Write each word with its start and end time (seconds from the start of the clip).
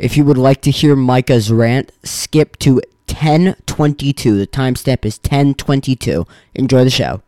If 0.00 0.16
you 0.16 0.24
would 0.24 0.38
like 0.38 0.62
to 0.62 0.70
hear 0.70 0.96
Micah's 0.96 1.52
rant, 1.52 1.92
skip 2.04 2.56
to 2.60 2.76
1022. 3.08 4.38
The 4.38 4.46
timestamp 4.46 5.04
is 5.04 5.18
1022. 5.18 6.26
Enjoy 6.54 6.84
the 6.84 6.88
show. 6.88 7.20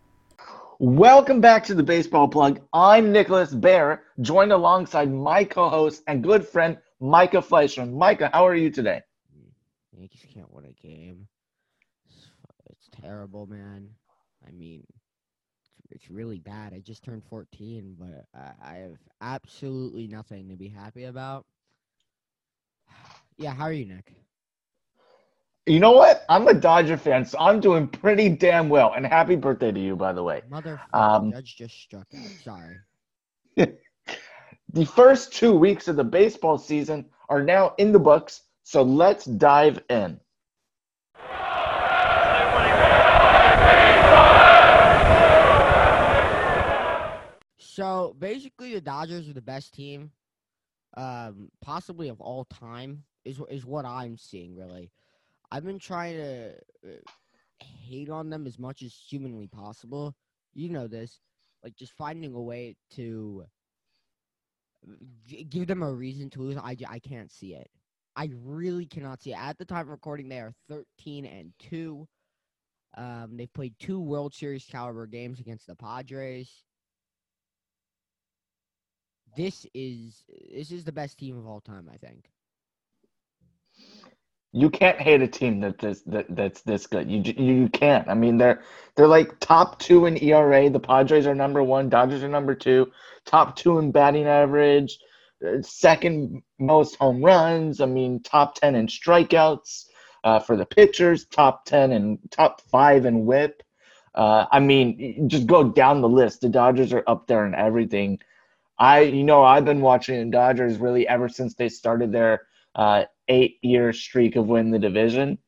Welcome 0.78 1.42
back 1.42 1.64
to 1.64 1.74
the 1.74 1.82
Baseball 1.82 2.28
Plug. 2.28 2.62
I'm 2.72 3.12
Nicholas 3.12 3.52
Baer, 3.52 4.04
joined 4.22 4.52
alongside 4.52 5.12
my 5.12 5.44
co-host 5.44 6.02
and 6.06 6.22
good 6.22 6.48
friend 6.48 6.78
Micah 6.98 7.42
Fleischer. 7.42 7.84
Micah, 7.84 8.30
how 8.32 8.46
are 8.46 8.56
you 8.56 8.70
today? 8.70 9.02
Yankees 9.94 10.24
can't 10.32 10.50
win 10.50 10.64
a 10.64 10.72
game. 10.72 11.28
It's, 12.06 12.30
it's 12.70 12.88
terrible, 13.02 13.44
man. 13.44 13.86
I 14.48 14.50
mean, 14.50 14.82
it's 15.90 16.10
really 16.10 16.38
bad. 16.38 16.72
I 16.72 16.78
just 16.78 17.04
turned 17.04 17.22
14, 17.28 17.96
but 17.98 18.24
I, 18.34 18.52
I 18.62 18.74
have 18.76 18.96
absolutely 19.20 20.06
nothing 20.06 20.48
to 20.48 20.56
be 20.56 20.68
happy 20.68 21.04
about. 21.04 21.44
Yeah, 23.36 23.54
how 23.54 23.64
are 23.64 23.72
you, 23.72 23.86
Nick? 23.86 24.14
You 25.66 25.78
know 25.78 25.92
what? 25.92 26.24
I'm 26.28 26.48
a 26.48 26.54
Dodger 26.54 26.96
fan, 26.96 27.24
so 27.24 27.38
I'm 27.38 27.60
doing 27.60 27.86
pretty 27.86 28.28
damn 28.28 28.68
well. 28.68 28.92
And 28.94 29.06
happy 29.06 29.36
birthday 29.36 29.70
to 29.70 29.80
you, 29.80 29.94
by 29.96 30.12
the 30.12 30.22
way. 30.22 30.42
Motherfucker, 30.50 30.80
Um, 30.92 31.30
Judge 31.32 31.56
just 31.56 31.76
struck 31.78 32.08
out. 32.14 32.36
Sorry. 32.38 32.76
The 34.74 34.86
first 34.86 35.32
two 35.34 35.54
weeks 35.54 35.86
of 35.88 35.96
the 35.96 36.04
baseball 36.04 36.56
season 36.58 37.10
are 37.28 37.42
now 37.42 37.74
in 37.76 37.92
the 37.92 37.98
books, 37.98 38.44
so 38.62 38.82
let's 38.82 39.26
dive 39.26 39.82
in. 39.90 40.18
So 47.58 48.14
basically, 48.18 48.72
the 48.74 48.80
Dodgers 48.80 49.28
are 49.28 49.32
the 49.32 49.40
best 49.42 49.74
team, 49.74 50.12
um, 50.96 51.50
possibly 51.60 52.08
of 52.08 52.20
all 52.20 52.44
time. 52.44 53.04
Is 53.24 53.40
is 53.50 53.64
what 53.64 53.84
I'm 53.84 54.16
seeing. 54.16 54.56
Really, 54.56 54.90
I've 55.50 55.64
been 55.64 55.78
trying 55.78 56.16
to 56.16 56.50
uh, 56.84 57.10
hate 57.60 58.10
on 58.10 58.30
them 58.30 58.46
as 58.46 58.58
much 58.58 58.82
as 58.82 58.94
humanly 58.94 59.46
possible. 59.46 60.14
You 60.54 60.68
know 60.70 60.88
this, 60.88 61.20
like 61.62 61.76
just 61.76 61.92
finding 61.92 62.34
a 62.34 62.42
way 62.42 62.76
to 62.96 63.44
give 65.50 65.68
them 65.68 65.82
a 65.82 65.92
reason 65.92 66.30
to 66.30 66.42
lose. 66.42 66.56
I, 66.56 66.76
I 66.88 66.98
can't 66.98 67.30
see 67.30 67.54
it. 67.54 67.70
I 68.16 68.30
really 68.44 68.84
cannot 68.86 69.22
see 69.22 69.32
it. 69.32 69.38
At 69.38 69.56
the 69.56 69.64
time 69.64 69.82
of 69.82 69.88
recording, 69.88 70.28
they 70.28 70.40
are 70.40 70.52
13 70.68 71.24
and 71.24 71.52
two. 71.58 72.06
Um, 72.94 73.36
they've 73.36 73.52
played 73.52 73.74
two 73.78 74.00
World 74.00 74.34
Series 74.34 74.66
caliber 74.66 75.06
games 75.06 75.40
against 75.40 75.66
the 75.66 75.74
Padres 75.74 76.64
this 79.36 79.66
is 79.74 80.24
this 80.52 80.70
is 80.70 80.84
the 80.84 80.92
best 80.92 81.18
team 81.18 81.38
of 81.38 81.46
all 81.46 81.60
time, 81.60 81.88
I 81.92 81.96
think. 81.96 82.31
You 84.52 84.68
can't 84.70 85.00
hate 85.00 85.22
a 85.22 85.28
team 85.28 85.60
that 85.60 85.78
this 85.78 86.02
that, 86.02 86.26
that's 86.34 86.60
this 86.62 86.86
good. 86.86 87.10
You 87.10 87.22
you 87.36 87.68
can't. 87.70 88.08
I 88.08 88.14
mean, 88.14 88.36
they're 88.36 88.62
they're 88.96 89.08
like 89.08 89.40
top 89.40 89.78
two 89.78 90.06
in 90.06 90.22
ERA. 90.22 90.68
The 90.68 90.80
Padres 90.80 91.26
are 91.26 91.34
number 91.34 91.62
one. 91.62 91.88
Dodgers 91.88 92.22
are 92.22 92.28
number 92.28 92.54
two. 92.54 92.92
Top 93.24 93.56
two 93.56 93.78
in 93.78 93.92
batting 93.92 94.26
average. 94.26 94.98
uh, 95.46 95.62
Second 95.62 96.42
most 96.58 96.96
home 96.96 97.22
runs. 97.24 97.80
I 97.80 97.86
mean, 97.86 98.22
top 98.22 98.56
ten 98.56 98.74
in 98.74 98.88
strikeouts 98.88 99.86
uh, 100.24 100.40
for 100.40 100.56
the 100.56 100.66
pitchers. 100.66 101.24
Top 101.26 101.64
ten 101.64 101.92
and 101.92 102.18
top 102.30 102.60
five 102.70 103.06
in 103.06 103.24
WHIP. 103.24 103.62
Uh, 104.14 104.44
I 104.52 104.60
mean, 104.60 105.28
just 105.30 105.46
go 105.46 105.64
down 105.64 106.02
the 106.02 106.08
list. 106.08 106.42
The 106.42 106.50
Dodgers 106.50 106.92
are 106.92 107.04
up 107.06 107.26
there 107.26 107.46
in 107.46 107.54
everything. 107.54 108.18
I, 108.78 109.00
you 109.02 109.24
know, 109.24 109.44
I've 109.44 109.64
been 109.64 109.80
watching 109.80 110.18
the 110.18 110.30
Dodgers 110.30 110.78
really 110.78 111.08
ever 111.08 111.28
since 111.28 111.54
they 111.54 111.68
started 111.70 112.12
their 112.12 112.42
uh, 112.74 113.04
eight-year 113.36 113.92
streak 113.92 114.36
of 114.36 114.46
winning 114.48 114.72
the 114.72 114.78
division. 114.88 115.38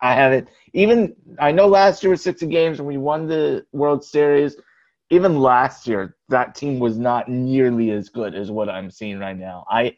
I 0.00 0.12
haven't 0.14 0.48
even. 0.72 1.14
I 1.38 1.50
know 1.52 1.66
last 1.66 2.02
year 2.02 2.10
was 2.10 2.22
sixty 2.22 2.46
games 2.46 2.78
and 2.78 2.88
we 2.88 2.98
won 2.98 3.26
the 3.26 3.64
World 3.72 4.02
Series. 4.04 4.56
Even 5.10 5.40
last 5.40 5.86
year, 5.88 6.16
that 6.28 6.54
team 6.54 6.78
was 6.78 6.96
not 6.96 7.28
nearly 7.28 7.90
as 7.90 8.08
good 8.08 8.34
as 8.34 8.50
what 8.50 8.68
I'm 8.68 8.90
seeing 8.90 9.18
right 9.18 9.36
now. 9.36 9.64
I, 9.68 9.96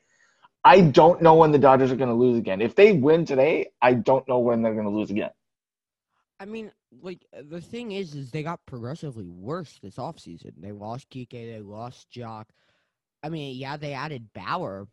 I 0.64 0.80
don't 0.80 1.20
know 1.20 1.34
when 1.34 1.52
the 1.52 1.58
Dodgers 1.58 1.92
are 1.92 1.96
going 1.96 2.08
to 2.08 2.22
lose 2.24 2.38
again. 2.38 2.60
If 2.62 2.74
they 2.74 2.92
win 2.92 3.24
today, 3.26 3.68
I 3.82 3.92
don't 3.94 4.26
know 4.26 4.38
when 4.38 4.62
they're 4.62 4.72
going 4.72 4.90
to 4.92 4.98
lose 4.98 5.10
again. 5.10 5.30
I 6.40 6.46
mean, 6.46 6.72
like 7.02 7.26
the 7.50 7.60
thing 7.60 7.92
is, 7.92 8.14
is 8.14 8.30
they 8.30 8.42
got 8.42 8.64
progressively 8.66 9.28
worse 9.28 9.78
this 9.82 9.96
offseason. 9.96 10.52
They 10.58 10.72
lost 10.72 11.10
Kike, 11.10 11.30
they 11.30 11.60
lost 11.60 12.10
Joc. 12.10 12.46
I 13.22 13.28
mean, 13.28 13.56
yeah, 13.56 13.76
they 13.76 13.92
added 13.92 14.32
Bauer, 14.32 14.88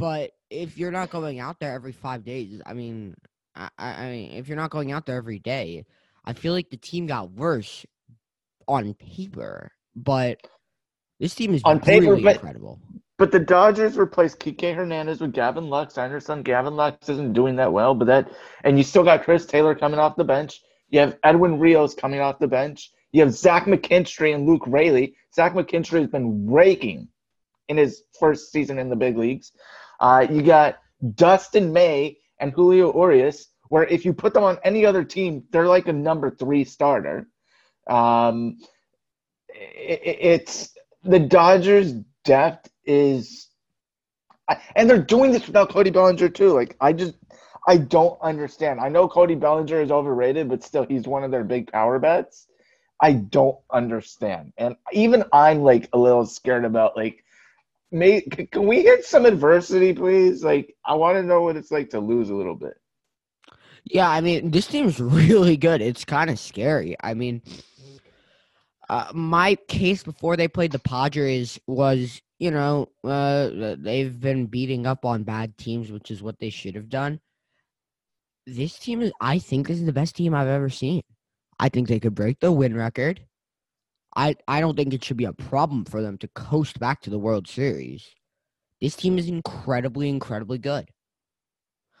but 0.00 0.30
if 0.48 0.78
you're 0.78 0.90
not 0.90 1.10
going 1.10 1.40
out 1.40 1.60
there 1.60 1.72
every 1.72 1.92
five 1.92 2.24
days, 2.24 2.62
I 2.64 2.72
mean, 2.72 3.14
I, 3.54 3.68
I 3.78 4.10
mean, 4.10 4.32
if 4.32 4.48
you're 4.48 4.56
not 4.56 4.70
going 4.70 4.92
out 4.92 5.04
there 5.04 5.16
every 5.16 5.38
day, 5.38 5.84
I 6.24 6.32
feel 6.32 6.54
like 6.54 6.70
the 6.70 6.78
team 6.78 7.06
got 7.06 7.30
worse 7.32 7.84
on 8.66 8.94
paper. 8.94 9.70
But 9.94 10.38
this 11.18 11.34
team 11.34 11.54
is 11.54 11.60
On 11.66 11.78
paper, 11.78 12.06
really 12.06 12.22
but- 12.22 12.36
incredible. 12.36 12.80
But 13.18 13.32
the 13.32 13.38
Dodgers 13.38 13.98
replaced 13.98 14.40
Kike 14.40 14.74
Hernandez 14.74 15.20
with 15.20 15.34
Gavin 15.34 15.68
Lux. 15.68 15.98
I 15.98 16.06
understand 16.06 16.46
Gavin 16.46 16.74
Lux 16.74 17.06
isn't 17.10 17.34
doing 17.34 17.56
that 17.56 17.70
well, 17.70 17.94
but 17.94 18.06
that 18.06 18.32
and 18.64 18.78
you 18.78 18.82
still 18.82 19.04
got 19.04 19.24
Chris 19.24 19.44
Taylor 19.44 19.74
coming 19.74 20.00
off 20.00 20.16
the 20.16 20.24
bench. 20.24 20.62
You 20.88 21.00
have 21.00 21.18
Edwin 21.22 21.58
Rios 21.58 21.94
coming 21.94 22.20
off 22.20 22.38
the 22.38 22.48
bench. 22.48 22.90
You 23.12 23.20
have 23.20 23.34
Zach 23.34 23.66
McKinstry 23.66 24.34
and 24.34 24.46
Luke 24.46 24.64
Raley. 24.66 25.16
Zach 25.34 25.52
McKinstry 25.52 26.00
has 26.00 26.08
been 26.08 26.50
raking 26.50 27.08
in 27.68 27.76
his 27.76 28.02
first 28.18 28.52
season 28.52 28.78
in 28.78 28.88
the 28.88 28.96
big 28.96 29.18
leagues. 29.18 29.52
Uh, 30.00 30.26
you 30.30 30.42
got 30.42 30.78
Dustin 31.14 31.72
May 31.72 32.18
and 32.40 32.52
Julio 32.52 32.94
Urias, 32.94 33.48
where 33.68 33.84
if 33.86 34.04
you 34.04 34.12
put 34.14 34.34
them 34.34 34.44
on 34.44 34.58
any 34.64 34.86
other 34.86 35.04
team, 35.04 35.44
they're 35.52 35.68
like 35.68 35.88
a 35.88 35.92
number 35.92 36.30
three 36.30 36.64
starter. 36.64 37.28
Um, 37.88 38.58
it, 39.48 40.00
it- 40.04 40.18
it's 40.20 40.74
the 41.04 41.18
Dodgers' 41.20 41.92
depth 42.24 42.70
is, 42.84 43.48
and 44.76 44.88
they're 44.88 45.02
doing 45.02 45.32
this 45.32 45.46
without 45.46 45.70
Cody 45.70 45.90
Bellinger 45.90 46.28
too. 46.28 46.52
Like 46.52 46.76
I 46.80 46.92
just, 46.92 47.14
I 47.68 47.76
don't 47.76 48.18
understand. 48.22 48.80
I 48.80 48.88
know 48.88 49.08
Cody 49.08 49.34
Bellinger 49.34 49.80
is 49.80 49.90
overrated, 49.90 50.48
but 50.48 50.62
still, 50.62 50.84
he's 50.86 51.06
one 51.06 51.24
of 51.24 51.30
their 51.30 51.44
big 51.44 51.70
power 51.72 51.98
bets. 51.98 52.48
I 53.00 53.12
don't 53.14 53.58
understand, 53.72 54.52
and 54.58 54.76
even 54.92 55.24
I'm 55.32 55.62
like 55.62 55.88
a 55.92 55.98
little 55.98 56.26
scared 56.26 56.64
about 56.66 56.96
like, 56.96 57.24
may 57.90 58.20
can 58.22 58.66
we 58.66 58.82
hit 58.82 59.04
some 59.04 59.26
adversity, 59.26 59.92
please? 59.92 60.44
Like 60.44 60.74
I 60.84 60.94
want 60.94 61.16
to 61.16 61.22
know 61.22 61.42
what 61.42 61.56
it's 61.56 61.70
like 61.70 61.90
to 61.90 62.00
lose 62.00 62.30
a 62.30 62.34
little 62.34 62.54
bit. 62.54 62.74
Yeah, 63.84 64.08
I 64.08 64.20
mean, 64.20 64.50
this 64.50 64.66
team's 64.66 65.00
really 65.00 65.56
good. 65.56 65.80
It's 65.80 66.04
kind 66.04 66.30
of 66.30 66.38
scary. 66.38 66.96
I 67.00 67.14
mean, 67.14 67.42
uh, 68.88 69.10
my 69.14 69.56
case 69.68 70.02
before 70.02 70.36
they 70.36 70.48
played 70.48 70.72
the 70.72 70.78
Padres 70.78 71.58
was, 71.66 72.20
you 72.38 72.50
know, 72.50 72.88
uh, 73.04 73.76
they've 73.78 74.18
been 74.20 74.46
beating 74.46 74.86
up 74.86 75.04
on 75.04 75.22
bad 75.22 75.56
teams, 75.56 75.90
which 75.90 76.10
is 76.10 76.22
what 76.22 76.38
they 76.38 76.50
should 76.50 76.74
have 76.74 76.88
done. 76.88 77.20
This 78.46 78.78
team 78.78 79.00
is, 79.02 79.12
I 79.20 79.38
think, 79.38 79.68
this 79.68 79.78
is 79.78 79.86
the 79.86 79.92
best 79.92 80.16
team 80.16 80.34
I've 80.34 80.48
ever 80.48 80.70
seen. 80.70 81.02
I 81.58 81.68
think 81.68 81.88
they 81.88 82.00
could 82.00 82.14
break 82.14 82.40
the 82.40 82.50
win 82.50 82.74
record. 82.74 83.20
I, 84.16 84.36
I 84.48 84.60
don't 84.60 84.76
think 84.76 84.92
it 84.92 85.04
should 85.04 85.16
be 85.16 85.24
a 85.24 85.32
problem 85.32 85.84
for 85.84 86.02
them 86.02 86.18
to 86.18 86.28
coast 86.28 86.78
back 86.80 87.00
to 87.02 87.10
the 87.10 87.18
World 87.18 87.46
Series. 87.46 88.08
This 88.80 88.96
team 88.96 89.18
is 89.18 89.28
incredibly, 89.28 90.08
incredibly 90.08 90.58
good. 90.58 90.88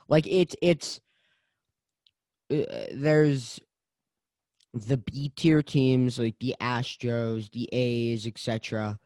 Like 0.08 0.26
it's 0.26 0.56
it's 0.60 1.00
uh, 2.50 2.64
there's 2.92 3.60
the 4.74 4.96
B 4.96 5.32
tier 5.36 5.62
teams 5.62 6.18
like 6.18 6.36
the 6.40 6.56
Astros, 6.60 7.50
the 7.52 7.68
A's, 7.72 8.26
etc. 8.26 8.98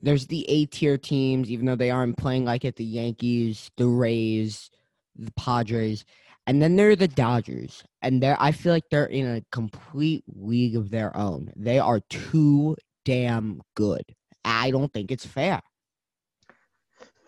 There's 0.00 0.26
the 0.26 0.48
A 0.48 0.66
tier 0.66 0.98
teams, 0.98 1.50
even 1.50 1.66
though 1.66 1.76
they 1.76 1.90
aren't 1.90 2.16
playing 2.16 2.44
like 2.44 2.64
it, 2.64 2.76
the 2.76 2.84
Yankees, 2.84 3.70
the 3.76 3.88
Rays, 3.88 4.70
the 5.16 5.32
Padres, 5.32 6.04
and 6.46 6.60
then 6.60 6.76
there 6.76 6.90
are 6.90 6.96
the 6.96 7.08
Dodgers, 7.08 7.82
and 8.02 8.22
they're 8.22 8.36
I 8.38 8.52
feel 8.52 8.72
like 8.72 8.88
they're 8.90 9.06
in 9.06 9.26
a 9.26 9.42
complete 9.50 10.24
league 10.34 10.76
of 10.76 10.90
their 10.90 11.16
own. 11.16 11.52
They 11.56 11.78
are 11.78 12.00
too 12.10 12.76
damn 13.04 13.60
good. 13.74 14.04
I 14.44 14.70
don't 14.70 14.92
think 14.92 15.10
it's 15.10 15.26
fair. 15.26 15.60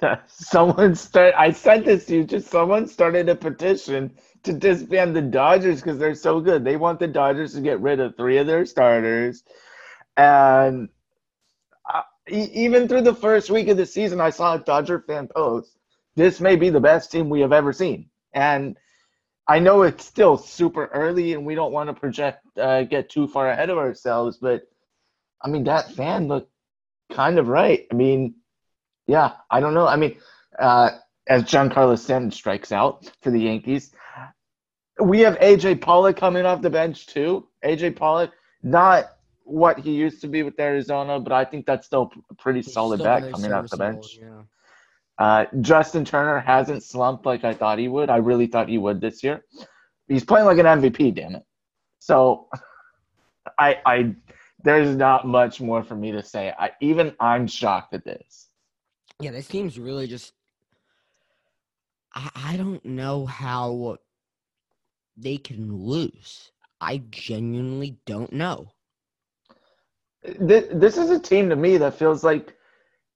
Someone 0.27 0.95
start. 0.95 1.35
I 1.37 1.51
sent 1.51 1.87
this 1.87 2.05
to 2.07 2.17
you. 2.17 2.25
Just 2.25 2.49
someone 2.49 2.87
started 2.87 3.29
a 3.31 3.35
petition 3.35 4.13
to 4.43 4.53
disband 4.53 5.17
the 5.17 5.23
Dodgers 5.23 5.81
because 5.81 5.99
they're 5.99 6.15
so 6.15 6.41
good. 6.41 6.65
They 6.65 6.77
want 6.77 6.99
the 6.99 7.09
Dodgers 7.09 7.55
to 7.55 7.63
get 7.63 7.81
rid 7.81 8.01
of 8.01 8.17
three 8.17 8.37
of 8.37 8.47
their 8.47 8.67
starters, 8.67 9.43
and 10.19 10.91
uh, 11.93 12.03
e- 12.31 12.51
even 12.53 12.87
through 12.87 13.03
the 13.03 13.15
first 13.15 13.51
week 13.51 13.69
of 13.69 13.79
the 13.79 13.87
season, 13.87 14.21
I 14.21 14.31
saw 14.31 14.55
a 14.55 14.59
Dodger 14.59 15.01
fan 15.01 15.29
post. 15.35 15.79
This 16.15 16.41
may 16.41 16.57
be 16.57 16.69
the 16.69 16.81
best 16.81 17.11
team 17.11 17.31
we 17.31 17.41
have 17.41 17.53
ever 17.53 17.73
seen, 17.73 18.11
and 18.35 18.77
I 19.49 19.59
know 19.61 19.83
it's 19.83 20.05
still 20.05 20.37
super 20.37 20.87
early, 20.87 21.35
and 21.35 21.47
we 21.47 21.55
don't 21.55 21.73
want 21.73 21.89
to 21.89 21.95
project 21.95 22.45
uh, 22.59 22.83
get 22.83 23.11
too 23.11 23.29
far 23.29 23.49
ahead 23.51 23.71
of 23.71 23.79
ourselves. 23.79 24.39
But 24.39 24.63
I 25.43 25.49
mean, 25.49 25.65
that 25.65 25.93
fan 25.93 26.29
looked 26.29 26.51
kind 27.13 27.39
of 27.39 27.49
right. 27.49 27.87
I 27.91 27.95
mean. 27.95 28.35
Yeah, 29.09 29.35
I 29.49 29.61
don't 29.61 29.75
know. 29.75 29.87
I 29.87 29.95
mean, 29.95 30.17
uh, 30.59 30.91
as 31.27 31.45
Giancarlo 31.45 31.99
Stanton 31.99 32.31
strikes 32.31 32.73
out 32.73 33.11
for 33.23 33.31
the 33.31 33.39
Yankees. 33.39 33.93
We 34.99 35.21
have 35.21 35.39
AJ 35.39 35.81
Pollock 35.81 36.17
coming 36.17 36.47
off 36.47 36.63
the 36.63 36.71
bench 36.71 37.07
too. 37.07 37.47
AJ 37.65 37.97
Pollock, 37.97 38.33
not 38.63 39.17
what 39.45 39.79
he 39.79 39.93
used 39.93 40.21
to 40.23 40.29
be 40.29 40.43
with 40.43 40.59
Arizona, 40.59 41.21
but 41.21 41.33
I 41.33 41.45
think 41.45 41.67
that's 41.67 41.87
still 41.87 42.11
a 42.31 42.35
pretty 42.35 42.61
He's 42.61 42.73
solid 42.73 43.03
back 43.03 43.31
coming 43.31 43.53
off 43.53 43.69
the 43.69 43.77
bench. 43.77 44.19
yeah. 44.21 44.43
Uh, 45.19 45.47
Justin 45.61 46.05
Turner 46.05 46.39
hasn't 46.41 46.83
slumped 46.83 47.25
like 47.25 47.45
I 47.45 47.55
thought 47.55 47.79
he 47.79 47.89
would. 47.89 48.11
I 48.11 48.17
really 48.17 48.47
thought 48.47 48.69
he 48.69 48.79
would 48.79 49.01
this 49.01 49.23
year. 49.23 49.45
He's 50.09 50.25
playing 50.25 50.47
like 50.47 50.59
an 50.59 50.67
MVP, 50.67 51.15
damn 51.15 51.37
it. 51.37 51.43
So, 51.99 52.49
I, 53.59 53.81
I, 53.87 54.15
there's 54.63 54.95
not 54.95 55.27
much 55.27 55.61
more 55.61 55.83
for 55.83 55.97
me 55.97 56.13
to 56.13 56.23
say. 56.23 56.53
I, 56.59 56.71
even 56.81 57.15
I'm 57.19 57.47
shocked 57.47 57.95
at 57.95 58.05
this. 58.05 58.49
Yeah, 59.21 59.31
this 59.31 59.49
team's 59.49 59.79
really 59.79 60.07
just. 60.07 60.33
I, 62.15 62.31
I 62.35 62.57
don't 62.57 62.85
know 62.85 63.27
how 63.27 63.99
they 65.17 65.39
can 65.39 65.75
lose. 65.75 66.51
I 66.81 67.03
genuinely 67.11 67.99
don't 68.05 68.33
know. 68.33 68.73
This, 70.39 70.67
this 70.73 70.99
is 70.99 71.11
a 71.11 71.19
team 71.19 71.49
to 71.49 71.57
me 71.57 71.79
that 71.79 71.99
feels 71.99 72.23
like 72.23 72.55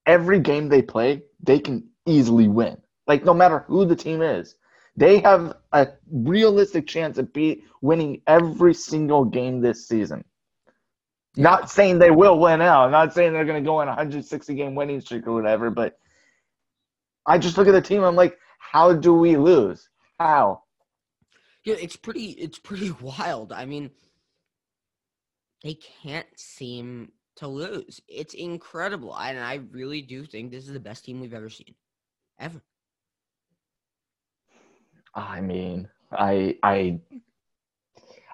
every 0.06 0.41
game 0.41 0.69
they 0.69 0.81
play, 0.81 1.23
they 1.42 1.58
can 1.58 1.88
easily 2.06 2.48
win. 2.48 2.76
Like 3.06 3.25
no 3.25 3.34
matter 3.34 3.64
who 3.66 3.84
the 3.84 3.96
team 3.96 4.22
is, 4.22 4.54
they 4.96 5.19
have 5.20 5.54
a 5.72 5.88
realistic 6.10 6.87
chance 6.87 7.19
of 7.19 7.32
be 7.32 7.64
winning 7.81 8.22
every 8.26 8.75
single 8.75 9.25
game 9.25 9.60
this 9.60 9.88
season. 9.88 10.25
Not 11.37 11.70
saying 11.70 11.98
they 11.98 12.10
will 12.10 12.38
win 12.38 12.60
out. 12.60 12.90
Not 12.90 13.14
saying 13.14 13.32
they're 13.32 13.44
going 13.44 13.62
to 13.62 13.66
go 13.66 13.81
on 13.81 13.87
a 13.87 13.92
160 13.92 14.54
game 14.54 14.75
winning 14.75 15.00
streak 15.00 15.26
or 15.26 15.32
whatever. 15.32 15.70
But 15.70 15.98
I 17.26 17.38
just 17.38 17.56
look 17.56 17.69
at 17.69 17.72
the 17.72 17.81
team. 17.81 18.02
I'm 18.02 18.16
like, 18.16 18.38
how 18.58 18.92
do 18.92 19.14
we 19.14 19.37
lose? 19.37 19.88
How? 20.19 20.62
Yeah, 21.64 21.76
it's 21.81 21.96
pretty. 21.96 22.31
It's 22.31 22.58
pretty 22.58 22.90
wild. 23.00 23.52
I 23.52 23.64
mean, 23.64 23.90
they 25.62 25.78
can't 26.02 26.26
seem 26.37 27.12
to 27.40 27.48
lose. 27.48 28.00
It's 28.08 28.34
incredible, 28.34 29.16
and 29.16 29.38
I 29.38 29.60
really 29.72 30.02
do 30.02 30.25
think 30.25 30.50
this 30.50 30.66
is 30.66 30.72
the 30.72 30.81
best 30.81 31.04
team 31.04 31.20
we've 31.20 31.34
ever 31.34 31.50
seen, 31.50 31.75
ever. 32.38 32.62
I 35.14 35.40
mean, 35.40 35.88
I 36.12 36.56
I 36.62 37.00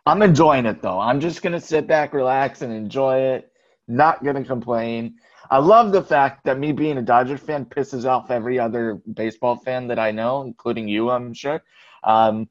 I'm 0.04 0.22
enjoying 0.22 0.66
it 0.66 0.82
though. 0.82 1.00
I'm 1.00 1.20
just 1.20 1.42
gonna 1.42 1.60
sit 1.60 1.86
back, 1.86 2.12
relax, 2.12 2.62
and 2.62 2.72
enjoy 2.72 3.18
it. 3.18 3.52
Not 3.88 4.24
gonna 4.24 4.44
complain. 4.44 5.16
I 5.50 5.58
love 5.58 5.92
the 5.92 6.02
fact 6.02 6.44
that 6.44 6.58
me 6.58 6.72
being 6.72 6.98
a 6.98 7.02
Dodger 7.02 7.38
fan 7.38 7.64
pisses 7.66 8.04
off 8.04 8.30
every 8.30 8.58
other 8.58 9.00
baseball 9.14 9.56
fan 9.56 9.86
that 9.88 9.98
I 9.98 10.10
know, 10.10 10.42
including 10.42 10.88
you, 10.88 11.10
I'm 11.10 11.32
sure. 11.32 11.62
Um, 12.02 12.48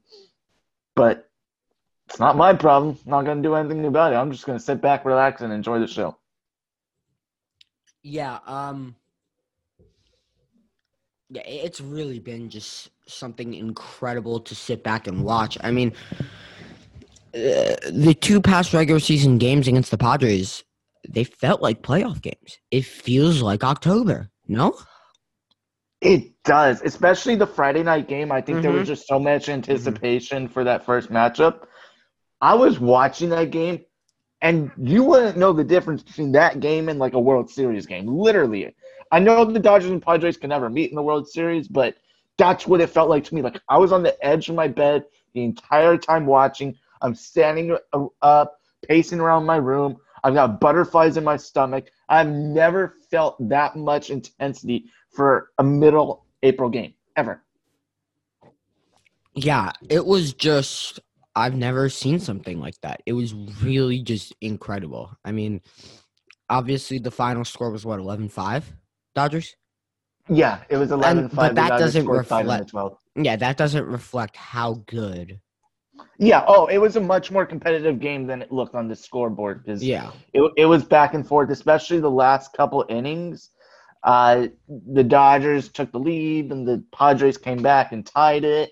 but 0.94 1.28
it's 2.08 2.18
not 2.18 2.36
my 2.36 2.54
problem. 2.54 2.98
Not 3.04 3.26
gonna 3.26 3.42
do 3.42 3.54
anything 3.54 3.84
about 3.84 4.12
it. 4.12 4.16
I'm 4.16 4.32
just 4.32 4.46
gonna 4.46 4.58
sit 4.58 4.80
back, 4.80 5.04
relax, 5.04 5.42
and 5.42 5.52
enjoy 5.52 5.78
the 5.78 5.86
show. 5.86 6.16
Yeah. 8.06 8.38
Um. 8.46 8.94
Yeah, 11.28 11.42
it's 11.44 11.80
really 11.80 12.20
been 12.20 12.48
just 12.48 12.90
something 13.08 13.52
incredible 13.52 14.38
to 14.38 14.54
sit 14.54 14.84
back 14.84 15.08
and 15.08 15.24
watch. 15.24 15.58
I 15.60 15.72
mean, 15.72 15.92
uh, 17.34 17.74
the 17.90 18.16
two 18.20 18.40
past 18.40 18.72
regular 18.72 19.00
season 19.00 19.38
games 19.38 19.66
against 19.66 19.90
the 19.90 19.98
Padres, 19.98 20.62
they 21.08 21.24
felt 21.24 21.60
like 21.60 21.82
playoff 21.82 22.22
games. 22.22 22.58
It 22.70 22.84
feels 22.84 23.42
like 23.42 23.64
October. 23.64 24.30
No. 24.46 24.78
It 26.00 26.30
does, 26.44 26.82
especially 26.82 27.34
the 27.34 27.46
Friday 27.46 27.82
night 27.82 28.06
game. 28.06 28.30
I 28.30 28.40
think 28.40 28.62
there 28.62 28.70
Mhm. 28.70 28.78
was 28.80 28.88
just 28.88 29.08
so 29.08 29.18
much 29.18 29.48
anticipation 29.48 30.46
for 30.46 30.62
that 30.62 30.86
first 30.86 31.10
matchup. 31.10 31.66
I 32.40 32.54
was 32.54 32.78
watching 32.78 33.30
that 33.30 33.50
game, 33.50 33.84
and 34.46 34.70
you 34.78 35.02
wouldn't 35.02 35.36
know 35.36 35.52
the 35.52 35.64
difference 35.64 36.04
between 36.04 36.30
that 36.30 36.60
game 36.60 36.88
and 36.88 37.00
like 37.00 37.14
a 37.14 37.18
World 37.18 37.50
Series 37.50 37.84
game. 37.84 38.06
Literally, 38.06 38.72
I 39.10 39.18
know 39.18 39.44
the 39.44 39.58
Dodgers 39.58 39.90
and 39.90 40.00
Padres 40.00 40.36
can 40.36 40.50
never 40.50 40.70
meet 40.70 40.88
in 40.88 40.94
the 40.94 41.02
World 41.02 41.28
Series, 41.28 41.66
but 41.66 41.96
that's 42.38 42.64
what 42.64 42.80
it 42.80 42.88
felt 42.88 43.08
like 43.08 43.24
to 43.24 43.34
me. 43.34 43.42
Like 43.42 43.60
I 43.68 43.76
was 43.76 43.90
on 43.90 44.04
the 44.04 44.16
edge 44.24 44.48
of 44.48 44.54
my 44.54 44.68
bed 44.68 45.04
the 45.34 45.42
entire 45.42 45.96
time 45.96 46.26
watching. 46.26 46.76
I'm 47.02 47.16
standing 47.16 47.76
up, 48.22 48.60
pacing 48.88 49.18
around 49.18 49.46
my 49.46 49.56
room. 49.56 49.96
I've 50.22 50.34
got 50.34 50.60
butterflies 50.60 51.16
in 51.16 51.24
my 51.24 51.36
stomach. 51.36 51.86
I've 52.08 52.28
never 52.28 52.94
felt 53.10 53.36
that 53.48 53.74
much 53.74 54.10
intensity 54.10 54.84
for 55.10 55.50
a 55.58 55.64
middle 55.64 56.24
April 56.44 56.70
game 56.70 56.94
ever. 57.16 57.42
Yeah, 59.34 59.72
it 59.90 60.06
was 60.06 60.32
just 60.32 61.00
I've 61.36 61.54
never 61.54 61.88
seen 61.90 62.18
something 62.18 62.58
like 62.58 62.80
that. 62.80 63.02
It 63.04 63.12
was 63.12 63.34
really 63.62 64.00
just 64.02 64.34
incredible. 64.40 65.10
I 65.22 65.32
mean, 65.32 65.60
obviously 66.48 66.98
the 66.98 67.10
final 67.10 67.44
score 67.44 67.70
was 67.70 67.84
what 67.84 68.00
11-5 68.00 68.64
Dodgers? 69.14 69.54
Yeah, 70.28 70.62
it 70.70 70.76
was 70.78 70.90
11 70.90 71.28
but 71.28 71.34
5. 71.34 71.54
that 71.54 71.68
doesn't 71.78 72.06
five 72.24 72.40
in 72.40 72.46
the 72.46 72.52
reflect- 72.64 72.96
Yeah, 73.16 73.36
that 73.36 73.56
doesn't 73.58 73.84
reflect 73.86 74.34
how 74.34 74.82
good. 74.86 75.38
Yeah, 76.18 76.42
oh, 76.48 76.66
it 76.66 76.78
was 76.78 76.96
a 76.96 77.00
much 77.00 77.30
more 77.30 77.44
competitive 77.46 78.00
game 78.00 78.26
than 78.26 78.40
it 78.42 78.50
looked 78.50 78.74
on 78.74 78.88
the 78.88 78.96
scoreboard 78.96 79.62
because 79.62 79.84
Yeah. 79.84 80.10
it, 80.32 80.50
it 80.56 80.64
was 80.64 80.84
back 80.84 81.12
and 81.14 81.26
forth, 81.26 81.50
especially 81.50 82.00
the 82.00 82.10
last 82.10 82.54
couple 82.54 82.84
innings. 82.88 83.50
Uh, 84.02 84.48
the 84.92 85.04
Dodgers 85.04 85.68
took 85.68 85.92
the 85.92 85.98
lead, 85.98 86.50
and 86.52 86.66
the 86.66 86.82
Padres 86.92 87.36
came 87.36 87.60
back 87.62 87.92
and 87.92 88.06
tied 88.06 88.44
it. 88.44 88.70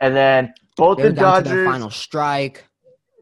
And 0.00 0.14
then 0.14 0.54
both 0.76 0.98
They 0.98 1.04
were 1.04 1.08
the 1.10 1.14
down 1.16 1.42
to 1.42 1.48
their 1.48 1.56
Dodgers, 1.64 1.72
final 1.72 1.90
strike. 1.90 2.64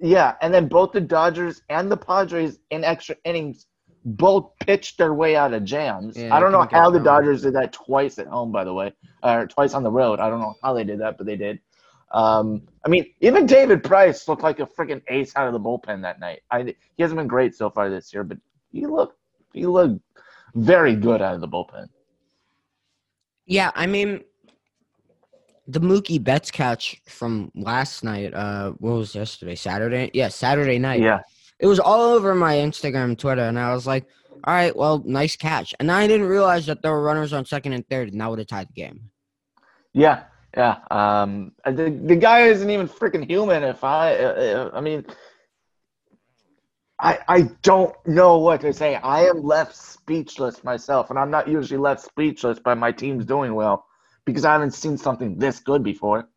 yeah, 0.01 0.35
and 0.43 0.53
then 0.53 0.69
both 0.69 0.93
the 0.93 1.01
Dodgers 1.01 1.63
and 1.71 1.91
the 1.91 1.97
Padres 1.97 2.59
in 2.71 2.85
extra 2.85 3.17
innings 3.25 3.67
both 4.05 4.53
pitched 4.61 4.99
their 4.99 5.15
way 5.15 5.35
out 5.37 5.53
of 5.53 5.65
jams. 5.65 6.17
Yeah, 6.17 6.35
I 6.35 6.39
don't 6.39 6.53
know 6.53 6.67
how 6.71 6.91
the. 6.91 7.01
Dodgers 7.01 7.43
did 7.43 7.55
that 7.55 7.73
twice 7.73 8.19
at 8.19 8.27
home, 8.29 8.53
by 8.53 8.63
the 8.65 8.73
way, 8.73 8.93
or 9.23 9.47
twice 9.47 9.75
on 9.75 9.83
the 9.83 9.91
road. 9.91 10.21
I 10.21 10.29
don't 10.31 10.41
know 10.41 10.55
how 10.63 10.75
they 10.75 10.85
did 10.85 11.01
that, 11.01 11.17
but 11.19 11.27
they 11.27 11.37
did. 11.37 11.59
Um, 12.13 12.63
I 12.85 12.89
mean, 12.89 13.07
even 13.21 13.47
David 13.47 13.83
Price 13.83 14.29
looked 14.29 14.43
like 14.45 14.61
a 14.61 14.67
freaking 14.67 15.03
ace 15.09 15.33
out 15.35 15.49
of 15.49 15.53
the 15.55 15.59
bullpen 15.61 16.03
that 16.03 16.21
night. 16.21 16.43
I, 16.53 16.63
he 16.63 17.03
hasn't 17.03 17.19
been 17.19 17.27
great 17.27 17.55
so 17.57 17.69
far 17.69 17.91
this 17.91 18.15
year, 18.15 18.23
but 18.23 18.39
he 18.71 18.87
looked 18.87 19.19
he 19.53 19.67
looked 19.67 20.01
very 20.55 20.95
good 20.95 21.21
out 21.21 21.35
of 21.35 21.41
the 21.41 21.49
bullpen. 21.49 21.89
Yeah, 23.47 23.71
I 23.75 23.87
mean, 23.87 24.23
the 25.69 25.81
Mookie 25.81 26.23
Betts 26.23 26.51
catch 26.51 27.01
from 27.07 27.51
last 27.55 28.05
night. 28.05 28.33
Uh, 28.35 28.73
what 28.79 28.93
was 28.93 29.15
yesterday? 29.15 29.55
Saturday? 29.55 30.11
Yeah, 30.15 30.29
Saturday 30.29 30.79
night. 30.79 31.01
Yeah, 31.01 31.21
It 31.59 31.67
was 31.67 31.81
all 31.81 32.03
over 32.15 32.35
my 32.35 32.57
Instagram, 32.57 33.19
Twitter, 33.19 33.43
and 33.43 33.59
I 33.59 33.75
was 33.75 33.87
like, 33.87 34.07
"All 34.45 34.55
right, 34.55 34.75
well, 34.75 35.03
nice 35.05 35.37
catch." 35.37 35.75
And 35.81 35.91
I 35.91 36.07
didn't 36.07 36.27
realize 36.27 36.67
that 36.67 36.83
there 36.83 36.93
were 36.93 37.03
runners 37.03 37.33
on 37.33 37.45
second 37.45 37.73
and 37.73 37.89
third, 37.89 38.13
and 38.13 38.21
that 38.21 38.31
would 38.31 38.39
have 38.39 38.49
tied 38.49 38.69
the 38.69 38.75
game. 38.75 39.11
yeah, 39.93 40.25
yeah. 40.57 40.79
Um, 40.91 41.53
the 41.65 41.91
the 41.91 42.17
guy 42.17 42.43
isn't 42.43 42.71
even 42.71 42.89
freaking 42.89 43.27
human. 43.29 43.63
If 43.63 43.83
I, 43.85 44.15
uh, 44.17 44.71
I 44.73 44.81
mean. 44.81 45.05
I, 46.99 47.19
I 47.29 47.43
don't 47.61 47.95
know 48.07 48.39
what 48.39 48.63
to 48.63 48.73
say. 48.73 48.95
I 48.95 49.27
am 49.27 49.43
left 49.43 49.77
speechless 49.77 50.65
myself, 50.65 51.11
and 51.11 51.19
I'm 51.19 51.31
not 51.31 51.47
usually 51.47 51.77
left 51.77 52.01
speechless 52.01 52.59
by 52.59 52.73
my 52.73 52.91
team's 52.91 53.27
doing 53.27 53.55
well 53.55 53.86
because 54.27 54.45
I 54.45 54.53
haven't 54.53 54.73
seen 54.73 54.99
something 54.99 55.39
this 55.39 55.61
good 55.61 55.83
before. 55.83 56.29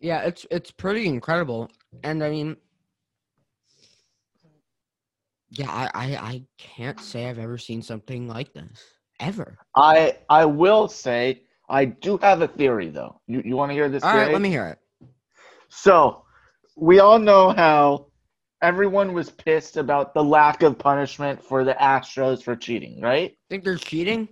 Yeah, 0.00 0.22
it's 0.22 0.44
it's 0.50 0.72
pretty 0.72 1.06
incredible, 1.06 1.70
and 2.02 2.24
I 2.24 2.30
mean, 2.30 2.56
yeah, 5.50 5.70
I 5.70 5.90
I, 5.94 6.16
I 6.16 6.42
can't 6.58 6.98
say 6.98 7.28
I've 7.28 7.38
ever 7.38 7.58
seen 7.58 7.82
something 7.82 8.26
like 8.26 8.52
this 8.52 8.82
ever. 9.20 9.58
I 9.76 10.18
I 10.28 10.44
will 10.46 10.88
say 10.88 11.42
I 11.68 11.84
do 11.84 12.18
have 12.18 12.42
a 12.42 12.48
theory 12.48 12.88
though. 12.88 13.20
You 13.28 13.42
you 13.44 13.56
want 13.56 13.70
to 13.70 13.74
hear 13.74 13.88
this? 13.88 14.02
All 14.02 14.10
right, 14.10 14.22
theory? 14.22 14.32
let 14.32 14.42
me 14.42 14.48
hear 14.48 14.66
it. 14.66 14.78
So, 15.68 16.24
we 16.76 16.98
all 16.98 17.18
know 17.18 17.50
how 17.50 18.08
everyone 18.60 19.12
was 19.12 19.30
pissed 19.30 19.76
about 19.76 20.14
the 20.14 20.22
lack 20.22 20.62
of 20.62 20.78
punishment 20.78 21.42
for 21.42 21.64
the 21.64 21.74
Astros 21.74 22.42
for 22.42 22.56
cheating, 22.56 23.00
right? 23.00 23.36
Think 23.48 23.64
they're 23.64 23.76
cheating? 23.76 24.28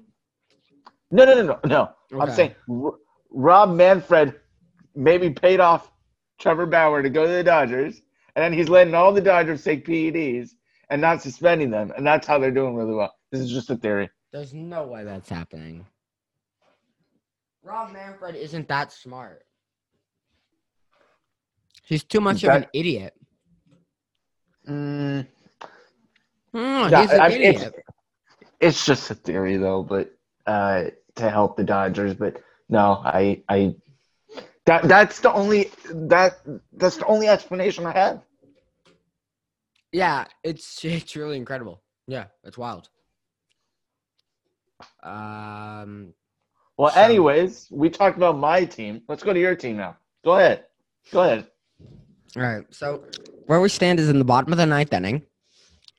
No, 1.10 1.24
no, 1.24 1.34
no, 1.34 1.42
no, 1.42 1.60
no. 1.64 1.90
I'm 2.18 2.30
saying 2.32 2.54
R- 2.68 2.94
Rob 3.30 3.70
Manfred 3.70 4.34
maybe 4.94 5.30
paid 5.30 5.60
off 5.60 5.90
Trevor 6.38 6.66
Bauer 6.66 7.02
to 7.02 7.10
go 7.10 7.24
to 7.26 7.32
the 7.32 7.44
Dodgers, 7.44 8.00
and 8.34 8.42
then 8.42 8.52
he's 8.52 8.68
letting 8.68 8.94
all 8.94 9.12
the 9.12 9.20
Dodgers 9.20 9.62
take 9.62 9.86
PEDs 9.86 10.50
and 10.88 11.00
not 11.00 11.22
suspending 11.22 11.70
them, 11.70 11.92
and 11.96 12.06
that's 12.06 12.26
how 12.26 12.38
they're 12.38 12.50
doing 12.50 12.74
really 12.74 12.94
well. 12.94 13.14
This 13.30 13.40
is 13.40 13.50
just 13.52 13.70
a 13.70 13.76
theory. 13.76 14.10
There's 14.32 14.54
no 14.54 14.86
way 14.86 15.04
that's 15.04 15.28
happening. 15.28 15.86
Rob 17.62 17.92
Manfred 17.92 18.34
isn't 18.34 18.66
that 18.68 18.90
smart. 18.92 19.44
He's 21.84 22.04
too 22.04 22.20
much 22.20 22.42
of 22.44 22.50
an 22.54 22.66
idiot. 22.72 23.14
Mm, 24.68 25.26
Yeah, 26.54 27.02
he's 27.02 27.10
an 27.12 27.20
I- 27.20 27.26
it's- 27.30 27.56
idiot. 27.62 27.74
it's 28.60 28.84
just 28.84 29.10
a 29.10 29.14
theory 29.14 29.56
though, 29.56 29.82
but 29.82 30.12
uh, 30.46 30.84
to 31.20 31.30
help 31.30 31.56
the 31.56 31.64
Dodgers. 31.64 32.14
But 32.14 32.42
No, 32.68 33.00
I, 33.04 33.42
I, 33.48 33.74
that 34.66 34.82
that's 34.84 35.20
the 35.20 35.32
only 35.32 35.70
that 35.92 36.38
that's 36.74 36.96
the 36.96 37.06
only 37.06 37.28
explanation 37.28 37.86
I 37.86 37.92
have. 37.92 38.22
Yeah, 39.92 40.26
it's 40.44 40.84
it's 40.84 41.16
really 41.16 41.36
incredible. 41.36 41.80
Yeah, 42.06 42.26
it's 42.44 42.58
wild. 42.58 42.88
Um. 45.02 46.14
Well, 46.76 46.90
So- 46.92 47.00
anyways, 47.00 47.68
we 47.70 47.90
talked 47.90 48.16
about 48.16 48.38
my 48.38 48.64
team. 48.64 49.02
Let's 49.08 49.22
go 49.22 49.32
to 49.32 49.40
your 49.40 49.54
team 49.54 49.76
now. 49.76 49.96
Go 50.24 50.36
ahead. 50.36 50.64
Go 51.12 51.22
ahead. 51.22 51.46
All 52.36 52.42
right. 52.42 52.64
So 52.70 53.04
where 53.46 53.60
we 53.60 53.68
stand 53.68 53.98
is 54.00 54.08
in 54.08 54.18
the 54.18 54.24
bottom 54.24 54.52
of 54.52 54.58
the 54.58 54.66
ninth 54.66 54.92
inning, 54.92 55.22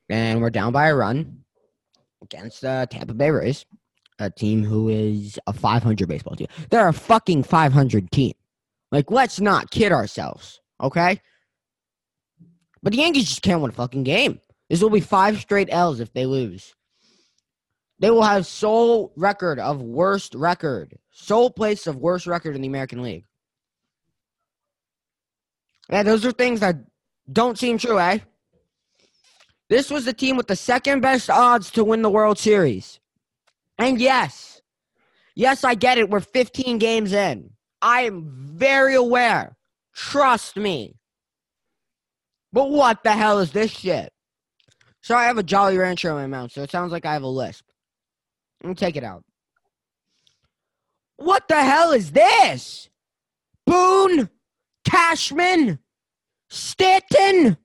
and 0.09 0.41
we're 0.41 0.49
down 0.49 0.71
by 0.71 0.87
a 0.87 0.95
run 0.95 1.43
against 2.23 2.61
the 2.61 2.87
Tampa 2.89 3.13
Bay 3.13 3.29
Rays, 3.29 3.65
a 4.21 4.29
team 4.29 4.63
who 4.63 4.89
is 4.89 5.39
a 5.47 5.53
500 5.53 6.07
baseball 6.07 6.35
team. 6.35 6.47
They're 6.69 6.87
a 6.87 6.93
fucking 6.93 7.43
500 7.43 8.11
team. 8.11 8.33
Like, 8.91 9.09
let's 9.09 9.39
not 9.39 9.71
kid 9.71 9.91
ourselves, 9.91 10.59
okay? 10.81 11.21
But 12.83 12.93
the 12.93 12.99
Yankees 12.99 13.29
just 13.29 13.41
can't 13.41 13.61
win 13.61 13.71
a 13.71 13.73
fucking 13.73 14.03
game. 14.03 14.39
This 14.69 14.81
will 14.81 14.89
be 14.89 15.01
five 15.01 15.39
straight 15.39 15.69
L's 15.71 15.99
if 15.99 16.13
they 16.13 16.25
lose. 16.25 16.73
They 17.99 18.09
will 18.09 18.23
have 18.23 18.47
sole 18.47 19.13
record 19.15 19.59
of 19.59 19.81
worst 19.81 20.33
record, 20.33 20.97
sole 21.11 21.51
place 21.51 21.87
of 21.87 21.97
worst 21.97 22.25
record 22.25 22.55
in 22.55 22.61
the 22.61 22.67
American 22.67 23.01
League. 23.03 23.25
Yeah, 25.89 26.03
those 26.03 26.25
are 26.25 26.31
things 26.31 26.61
that 26.61 26.77
don't 27.31 27.59
seem 27.59 27.77
true, 27.77 27.99
eh? 27.99 28.19
This 29.69 29.91
was 29.91 30.05
the 30.05 30.13
team 30.13 30.35
with 30.35 30.47
the 30.47 30.55
second 30.55 31.01
best 31.01 31.29
odds 31.29 31.69
to 31.71 31.83
win 31.83 32.01
the 32.01 32.09
World 32.09 32.39
Series. 32.39 33.00
And 33.77 33.99
yes, 33.99 34.61
yes, 35.35 35.63
I 35.63 35.75
get 35.75 35.97
it. 35.97 36.09
We're 36.09 36.19
15 36.19 36.77
games 36.77 37.13
in. 37.13 37.51
I 37.81 38.01
am 38.01 38.29
very 38.29 38.95
aware. 38.95 39.57
Trust 39.95 40.55
me. 40.57 40.95
But 42.53 42.69
what 42.69 43.03
the 43.03 43.13
hell 43.13 43.39
is 43.39 43.51
this 43.51 43.71
shit? 43.71 44.11
So 45.01 45.15
I 45.15 45.23
have 45.23 45.37
a 45.37 45.43
Jolly 45.43 45.77
Rancher 45.77 46.09
in 46.09 46.15
my 46.15 46.27
mouth, 46.27 46.51
so 46.51 46.61
it 46.61 46.69
sounds 46.69 46.91
like 46.91 47.05
I 47.05 47.13
have 47.13 47.23
a 47.23 47.27
lisp. 47.27 47.65
Let 48.63 48.69
me 48.69 48.75
take 48.75 48.95
it 48.95 49.03
out. 49.03 49.23
What 51.17 51.47
the 51.47 51.61
hell 51.61 51.91
is 51.91 52.11
this? 52.11 52.89
Boone? 53.65 54.29
Cashman? 54.85 55.79
Stanton? 56.49 57.57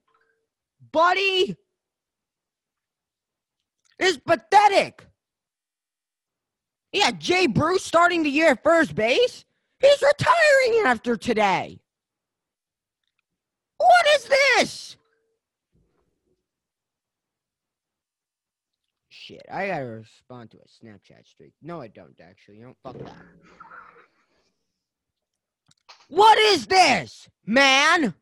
Buddy? 0.91 1.55
It's 3.99 4.17
pathetic. 4.17 5.05
Yeah, 6.97 7.11
Jay 7.11 7.45
Bruce 7.45 7.83
starting 7.83 8.23
the 8.23 8.29
year 8.31 8.47
at 8.49 8.63
first 8.63 8.95
base. 8.95 9.45
He's 9.79 10.01
retiring 10.01 10.83
after 10.87 11.15
today. 11.15 11.79
What 13.77 14.05
is 14.15 14.23
this? 14.25 14.97
Shit, 19.09 19.43
I 19.51 19.67
gotta 19.67 19.85
respond 19.85 20.49
to 20.51 20.57
a 20.57 20.61
Snapchat 20.85 21.27
streak. 21.27 21.51
No, 21.61 21.79
I 21.81 21.87
don't 21.87 22.19
actually. 22.19 22.57
You 22.57 22.63
don't 22.63 22.77
fuck 22.81 22.97
that. 23.05 23.15
What 26.07 26.39
is 26.39 26.65
this, 26.65 27.29
man? 27.45 28.15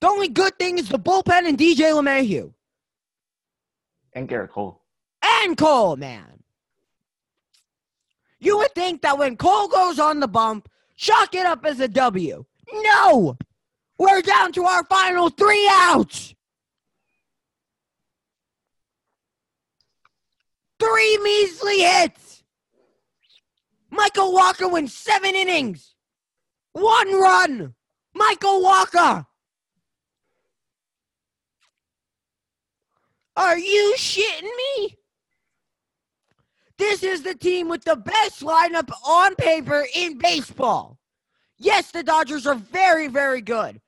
The 0.00 0.06
only 0.08 0.28
good 0.28 0.56
thing 0.60 0.78
is 0.78 0.88
the 0.88 0.98
bullpen 0.98 1.48
and 1.48 1.58
DJ 1.58 1.90
LeMahieu 1.92 2.52
And 4.12 4.28
Gerrit 4.28 4.50
Cole. 4.50 4.80
and 5.24 5.56
Cole, 5.56 5.96
man. 5.96 6.40
You 8.40 8.56
would 8.58 8.74
think 8.74 9.02
that 9.02 9.18
when 9.18 9.36
Cole 9.36 9.68
goes 9.68 9.98
on 9.98 10.20
the 10.20 10.28
bump, 10.28 10.68
chalk 10.96 11.34
it 11.34 11.46
up 11.46 11.64
as 11.64 11.78
a 11.80 11.88
W. 11.88 12.44
No! 12.72 13.36
We're 13.98 14.22
down 14.22 14.52
to 14.52 14.64
our 14.64 14.82
final 14.84 15.28
three 15.28 15.68
outs. 15.70 16.34
Three 20.78 21.18
measly 21.18 21.80
hits. 21.80 22.42
Michael 23.90 24.32
Wacha 24.32 24.72
wins 24.72 24.94
seven 24.94 25.34
innings. 25.34 25.94
One 26.72 27.12
run. 27.12 27.74
Michael 28.14 28.62
Wacha. 28.62 29.26
Are 33.36 33.58
you 33.58 33.94
shitting 33.98 34.42
me? 34.42 34.96
This 36.80 37.02
is 37.02 37.22
the 37.22 37.34
team 37.34 37.68
with 37.68 37.84
the 37.84 37.94
best 37.94 38.40
lineup 38.40 38.90
on 39.06 39.34
paper 39.34 39.84
in 39.94 40.16
baseball. 40.16 40.98
Yes, 41.58 41.90
the 41.90 42.02
Dodgers 42.02 42.46
are 42.46 42.54
very, 42.54 43.06
very 43.06 43.42
good, 43.42 43.82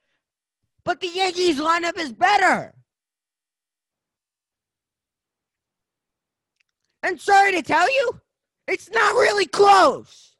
but 0.84 1.00
the 1.00 1.08
Yankees 1.08 1.58
lineup 1.58 1.98
is 1.98 2.12
better. 2.12 2.74
And 7.02 7.18
sorry 7.18 7.52
to 7.52 7.62
tell 7.62 7.90
you, 7.90 8.20
it's 8.68 8.90
not 8.90 9.14
really 9.14 9.46
close. 9.46 10.36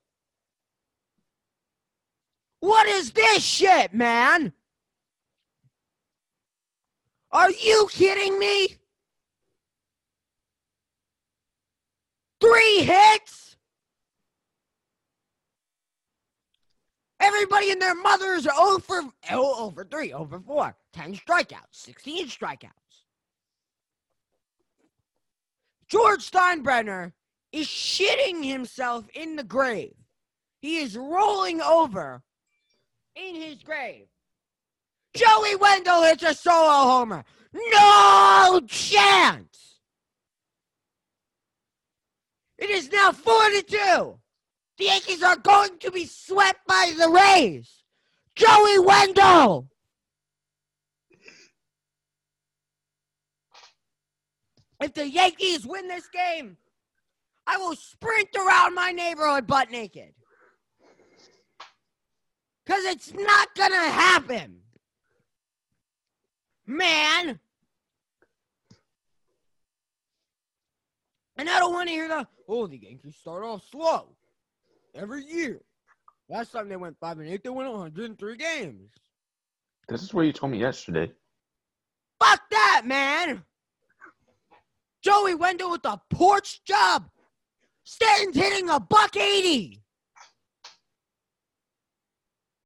What 2.61 2.87
is 2.87 3.13
this 3.13 3.43
shit, 3.43 3.95
man? 3.95 4.53
Are 7.31 7.51
you 7.51 7.89
kidding 7.91 8.39
me? 8.39 8.77
Three 12.43 12.83
hits? 12.83 13.57
Everybody 17.21 17.71
and 17.71 17.81
their 17.81 17.95
mothers 17.95 18.49
are 18.49 18.57
0 18.57 18.79
for, 18.81 19.03
0 19.29 19.73
for 19.73 19.85
3, 19.85 20.09
0 20.09 20.27
for 20.29 20.41
4. 20.41 20.77
10 20.93 21.15
strikeouts, 21.15 21.71
16 21.71 22.27
strikeouts. 22.27 22.69
George 25.89 26.29
Steinbrenner 26.29 27.13
is 27.53 27.69
shitting 27.69 28.45
himself 28.45 29.05
in 29.15 29.37
the 29.37 29.45
grave. 29.45 29.95
He 30.61 30.79
is 30.79 30.97
rolling 30.97 31.61
over 31.61 32.23
in 33.15 33.37
his 33.37 33.63
grave. 33.63 34.07
Joey 35.15 35.55
Wendle 35.55 36.03
hits 36.03 36.25
a 36.25 36.35
solo 36.35 36.89
homer. 36.91 37.25
No 37.53 38.61
chance. 38.67 39.72
It 42.63 42.71
is 42.71 42.93
now 42.93 43.11
4 43.11 43.35
to 43.51 43.63
2. 43.63 44.19
The 44.79 44.85
Yankees 44.85 45.21
are 45.21 45.37
going 45.37 45.81
to 45.81 45.91
be 45.91 46.07
swept 46.07 46.65
by 46.65 46.93
the 46.97 47.09
Rays. 47.09 47.83
Joey 48.37 48.79
Wendle. 48.79 49.69
If 54.81 54.95
the 54.95 55.11
Yankees 55.11 55.67
win 55.67 55.89
this 55.89 56.07
game, 56.07 56.57
I 57.49 57.57
will 57.57 57.75
sprint 57.75 58.29
around 58.37 58.77
my 58.77 58.93
neighborhood 58.93 59.49
butt 59.49 59.73
naked. 59.73 60.15
Because 62.65 62.85
it's 62.85 63.13
not 63.13 63.57
going 63.57 63.73
to 63.73 63.77
happen. 63.77 64.61
Man. 66.65 67.41
And 71.43 71.51
I 71.51 71.59
don't 71.59 71.73
want 71.73 71.89
to 71.89 71.93
hear 71.93 72.07
the, 72.07 72.25
oh, 72.49 72.69
the 72.69 72.79
Yankees 72.79 73.17
start 73.17 73.43
off 73.43 73.69
slow 73.69 74.15
every 74.95 75.25
year. 75.25 75.61
Last 76.29 76.53
time 76.53 76.69
they 76.69 76.77
went 76.77 76.97
5 77.01 77.19
and 77.19 77.29
8, 77.29 77.43
they 77.43 77.51
went 77.51 77.69
103 77.69 78.37
games. 78.37 78.93
This 79.89 80.05
is 80.05 80.15
what 80.15 80.23
you 80.23 80.33
told 80.33 80.53
me 80.53 80.61
yesterday. 80.61 81.11
Fuck 82.21 82.43
that, 82.53 82.83
man. 82.85 83.43
Joey 85.03 85.35
Wendle 85.35 85.73
with 85.73 85.83
the 85.83 86.01
porch 86.11 86.63
job. 86.65 87.11
Stanton's 87.83 88.37
hitting 88.37 88.71
a 88.71 88.79
buck 88.79 89.17
80. 89.17 89.83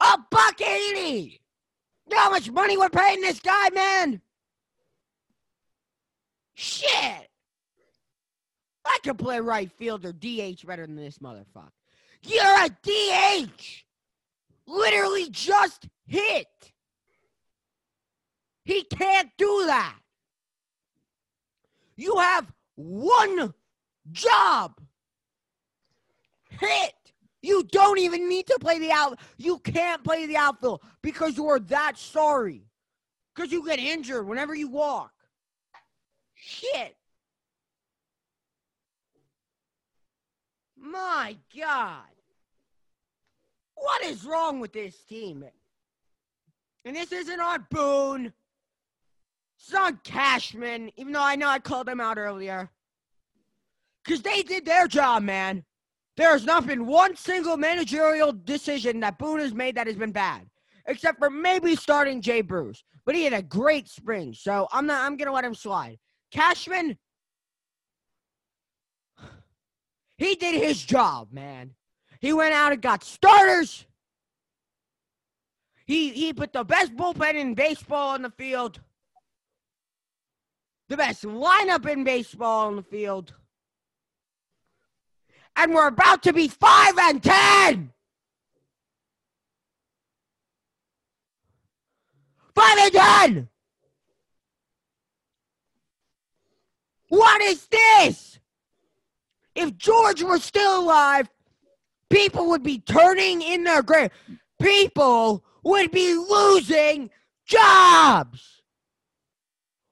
A 0.02 0.18
buck 0.30 0.61
80. 0.61 1.40
You 2.11 2.14
know 2.14 2.23
how 2.23 2.30
much 2.30 2.50
money 2.50 2.76
we're 2.76 2.90
paying 2.90 3.23
this 3.23 3.40
guy, 3.40 3.71
man? 3.73 4.21
Shit. 6.52 7.30
I 8.87 8.99
can 9.02 9.16
play 9.16 9.40
right 9.40 9.71
field 9.73 10.05
or 10.05 10.12
DH 10.12 10.66
better 10.66 10.87
than 10.87 10.97
this 10.97 11.19
motherfucker. 11.19 11.71
You're 12.23 12.64
a 12.64 12.69
DH. 12.83 13.85
Literally 14.66 15.28
just 15.31 15.87
hit. 16.07 16.47
He 18.64 18.83
can't 18.83 19.31
do 19.38 19.64
that. 19.66 19.97
You 21.97 22.16
have 22.19 22.52
one 22.75 23.55
job. 24.12 24.81
Hit. 26.50 26.93
You 27.43 27.62
don't 27.71 27.99
even 27.99 28.28
need 28.28 28.47
to 28.49 28.59
play 28.61 28.78
the 28.78 28.90
out. 28.90 29.21
You 29.37 29.59
can't 29.61 30.02
play 30.02 30.26
the 30.26 30.37
outfield 30.37 30.83
because 31.00 31.37
you 31.37 31.47
are 31.49 31.61
that 31.61 31.97
sorry. 31.97 32.62
Because 33.35 33.52
you 33.52 33.64
get 33.64 33.78
injured 33.78 34.26
whenever 34.26 34.55
you 34.55 34.69
walk. 34.69 35.12
Shit. 36.35 36.97
My 40.90 41.37
God. 41.57 42.02
What 43.75 44.05
is 44.05 44.25
wrong 44.25 44.61
with 44.61 44.73
this 44.73 44.97
team? 45.05 45.45
And 46.85 46.97
this 46.97 47.12
isn't 47.12 47.40
on 47.40 47.66
Boone. 47.71 48.33
It's 49.59 49.75
on 49.75 49.99
Cashman, 50.05 50.90
even 50.97 51.12
though 51.12 51.23
I 51.23 51.37
know 51.37 51.49
I 51.49 51.59
called 51.59 51.88
them 51.88 52.00
out 52.00 52.19
earlier. 52.19 52.71
Because 54.05 54.23
they 54.23 54.43
did 54.43 54.64
their 54.64 54.87
job, 54.87 55.23
man. 55.23 55.64
There 56.16 56.31
has 56.31 56.45
not 56.45 56.66
been 56.66 56.87
one 56.87 57.16
single 57.16 57.57
managerial 57.57 58.33
decision 58.33 59.00
that 59.00 59.19
Boone 59.19 59.40
has 59.40 59.52
made 59.52 59.75
that 59.76 59.87
has 59.87 59.97
been 59.97 60.12
bad, 60.12 60.49
except 60.87 61.19
for 61.19 61.28
maybe 61.28 61.76
starting 61.76 62.23
Jay 62.23 62.40
Bruce. 62.40 62.85
But 63.05 63.14
he 63.14 63.25
had 63.25 63.33
a 63.33 63.43
great 63.43 63.88
spring, 63.88 64.33
so 64.33 64.69
I'm 64.73 64.87
not. 64.87 65.05
I'm 65.05 65.16
gonna 65.16 65.33
let 65.33 65.45
him 65.45 65.55
slide. 65.55 65.99
Cashman, 66.33 66.97
he 70.18 70.35
did 70.35 70.54
his 70.54 70.82
job, 70.82 71.32
man. 71.32 71.75
He 72.20 72.32
went 72.32 72.54
out 72.54 72.73
and 72.73 72.80
got 72.80 73.04
starters. 73.04 73.87
He 75.87 76.11
he 76.11 76.32
put 76.32 76.52
the 76.52 76.64
best 76.64 76.96
bullpen 76.96 77.35
in 77.35 77.54
baseball 77.54 78.14
on 78.14 78.23
the 78.23 78.30
field. 78.30 78.80
The 80.88 80.96
best 80.96 81.25
lineup 81.25 81.87
in 81.87 82.04
baseball 82.04 82.68
on 82.68 82.76
the 82.76 82.82
field. 82.82 83.32
And 85.56 85.75
we're 85.75 85.88
about 85.88 86.23
to 86.25 86.32
be 86.32 86.49
5 86.49 86.99
and 86.99 87.23
10. 87.23 87.92
5 92.54 92.78
and 92.78 92.92
10. 92.92 93.49
What 97.08 97.40
is 97.42 97.66
this? 97.66 98.38
If 99.56 99.76
George 99.78 100.22
were 100.22 100.38
still 100.38 100.80
alive, 100.80 101.28
people 102.10 102.50
would 102.50 102.62
be 102.62 102.78
turning 102.78 103.40
in 103.40 103.64
their 103.64 103.82
grave. 103.82 104.10
People 104.60 105.42
would 105.64 105.90
be 105.90 106.14
losing 106.14 107.10
jobs. 107.46 108.62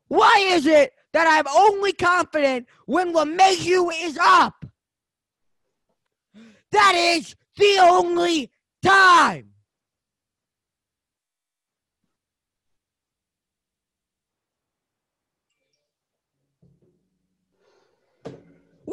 Why 0.09 0.47
is 0.50 0.66
it 0.66 0.92
that 1.14 1.26
I'm 1.26 1.49
only 1.49 1.94
confident 1.94 2.68
when 2.87 3.14
LeMahieu 3.14 3.90
is 4.02 4.18
up? 4.21 4.66
That 6.71 6.94
is 6.94 7.35
the 7.56 7.78
only 7.80 8.50
time. 8.85 9.54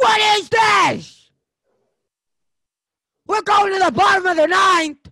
What 0.01 0.39
is 0.39 0.49
this? 0.49 1.29
We're 3.27 3.43
going 3.43 3.73
to 3.73 3.85
the 3.85 3.91
bottom 3.91 4.25
of 4.25 4.35
the 4.35 4.47
ninth. 4.47 5.11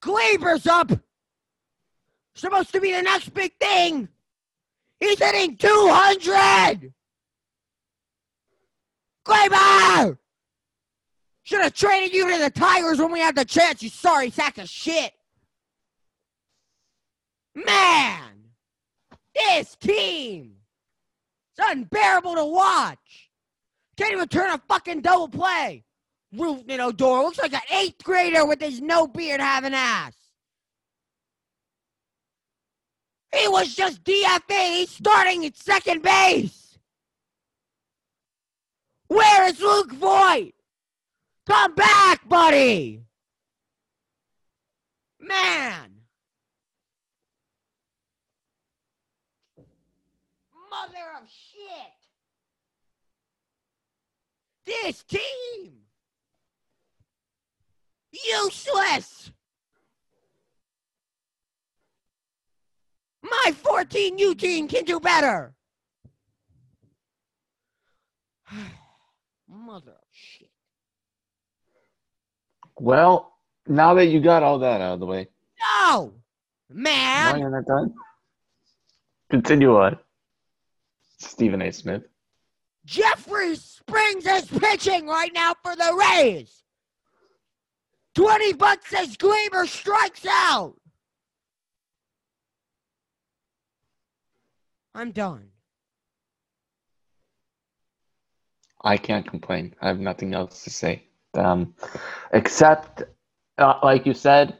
Gleyber's 0.00 0.68
up. 0.68 0.92
Supposed 2.36 2.72
to 2.74 2.80
be 2.80 2.92
the 2.92 3.02
next 3.02 3.34
big 3.34 3.58
thing. 3.58 4.08
He's 5.00 5.18
hitting 5.18 5.56
200. 5.56 6.92
Gleyber! 9.26 10.18
Should 11.42 11.60
have 11.60 11.74
traded 11.74 12.14
you 12.14 12.30
to 12.30 12.38
the 12.38 12.50
Tigers 12.50 13.00
when 13.00 13.10
we 13.10 13.18
had 13.18 13.34
the 13.34 13.44
chance, 13.44 13.82
you 13.82 13.88
sorry 13.88 14.30
sack 14.30 14.58
of 14.58 14.68
shit. 14.68 15.12
Man, 17.56 18.44
this 19.34 19.74
team 19.74 20.56
is 21.58 21.70
unbearable 21.70 22.34
to 22.34 22.44
watch. 22.44 23.30
Can't 23.96 24.12
even 24.12 24.28
turn 24.28 24.50
a 24.50 24.60
fucking 24.68 25.00
double 25.00 25.28
play. 25.28 25.84
Rougned 26.34 26.78
Odor 26.80 27.22
looks 27.22 27.38
like 27.38 27.54
an 27.54 27.60
eighth 27.72 28.02
grader 28.02 28.44
with 28.44 28.60
his 28.60 28.80
no 28.80 29.06
beard 29.06 29.40
having 29.40 29.74
ass. 29.74 30.12
He 33.34 33.48
was 33.48 33.74
just 33.74 34.02
DFA. 34.04 34.76
He's 34.76 34.90
starting 34.90 35.44
at 35.46 35.56
second 35.56 36.02
base. 36.02 36.78
Where 39.08 39.48
is 39.48 39.60
Luke 39.60 39.92
Voit? 39.92 40.54
Come 41.46 41.74
back, 41.74 42.28
buddy. 42.28 43.02
Man. 45.20 45.92
Mother 50.70 51.22
of 51.22 51.28
shit. 51.28 51.92
This 54.66 55.02
team. 55.04 55.72
Useless. 58.12 59.30
My 63.22 63.52
14U 63.62 64.38
team 64.38 64.68
can 64.68 64.84
do 64.84 64.98
better. 65.00 65.54
Mother 69.48 69.92
of 69.92 69.98
shit. 70.12 70.50
Well, 72.78 73.32
now 73.66 73.94
that 73.94 74.06
you 74.06 74.20
got 74.20 74.42
all 74.42 74.58
that 74.60 74.80
out 74.80 74.94
of 74.94 75.00
the 75.00 75.06
way, 75.06 75.28
No, 75.88 76.12
no, 76.68 76.82
man. 76.82 77.38
you're 77.40 77.50
not 77.50 77.64
done. 77.66 77.94
Continue 79.30 79.76
on. 79.76 79.98
Stephen 81.18 81.62
A. 81.62 81.72
Smith. 81.72 82.02
Jeffrey 82.84 83.56
Springs 83.88 84.26
is 84.26 84.58
pitching 84.58 85.06
right 85.06 85.32
now 85.32 85.54
for 85.62 85.76
the 85.76 85.94
Rays. 85.94 86.62
20 88.16 88.54
bucks 88.54 88.90
says 88.90 89.16
Gleyber 89.16 89.66
strikes 89.66 90.26
out. 90.26 90.74
I'm 94.94 95.12
done. 95.12 95.48
I 98.82 98.96
can't 98.96 99.28
complain. 99.28 99.74
I 99.80 99.88
have 99.88 100.00
nothing 100.00 100.34
else 100.34 100.64
to 100.64 100.70
say. 100.70 101.04
Um, 101.34 101.74
except, 102.32 103.02
uh, 103.58 103.78
like 103.82 104.06
you 104.06 104.14
said, 104.14 104.56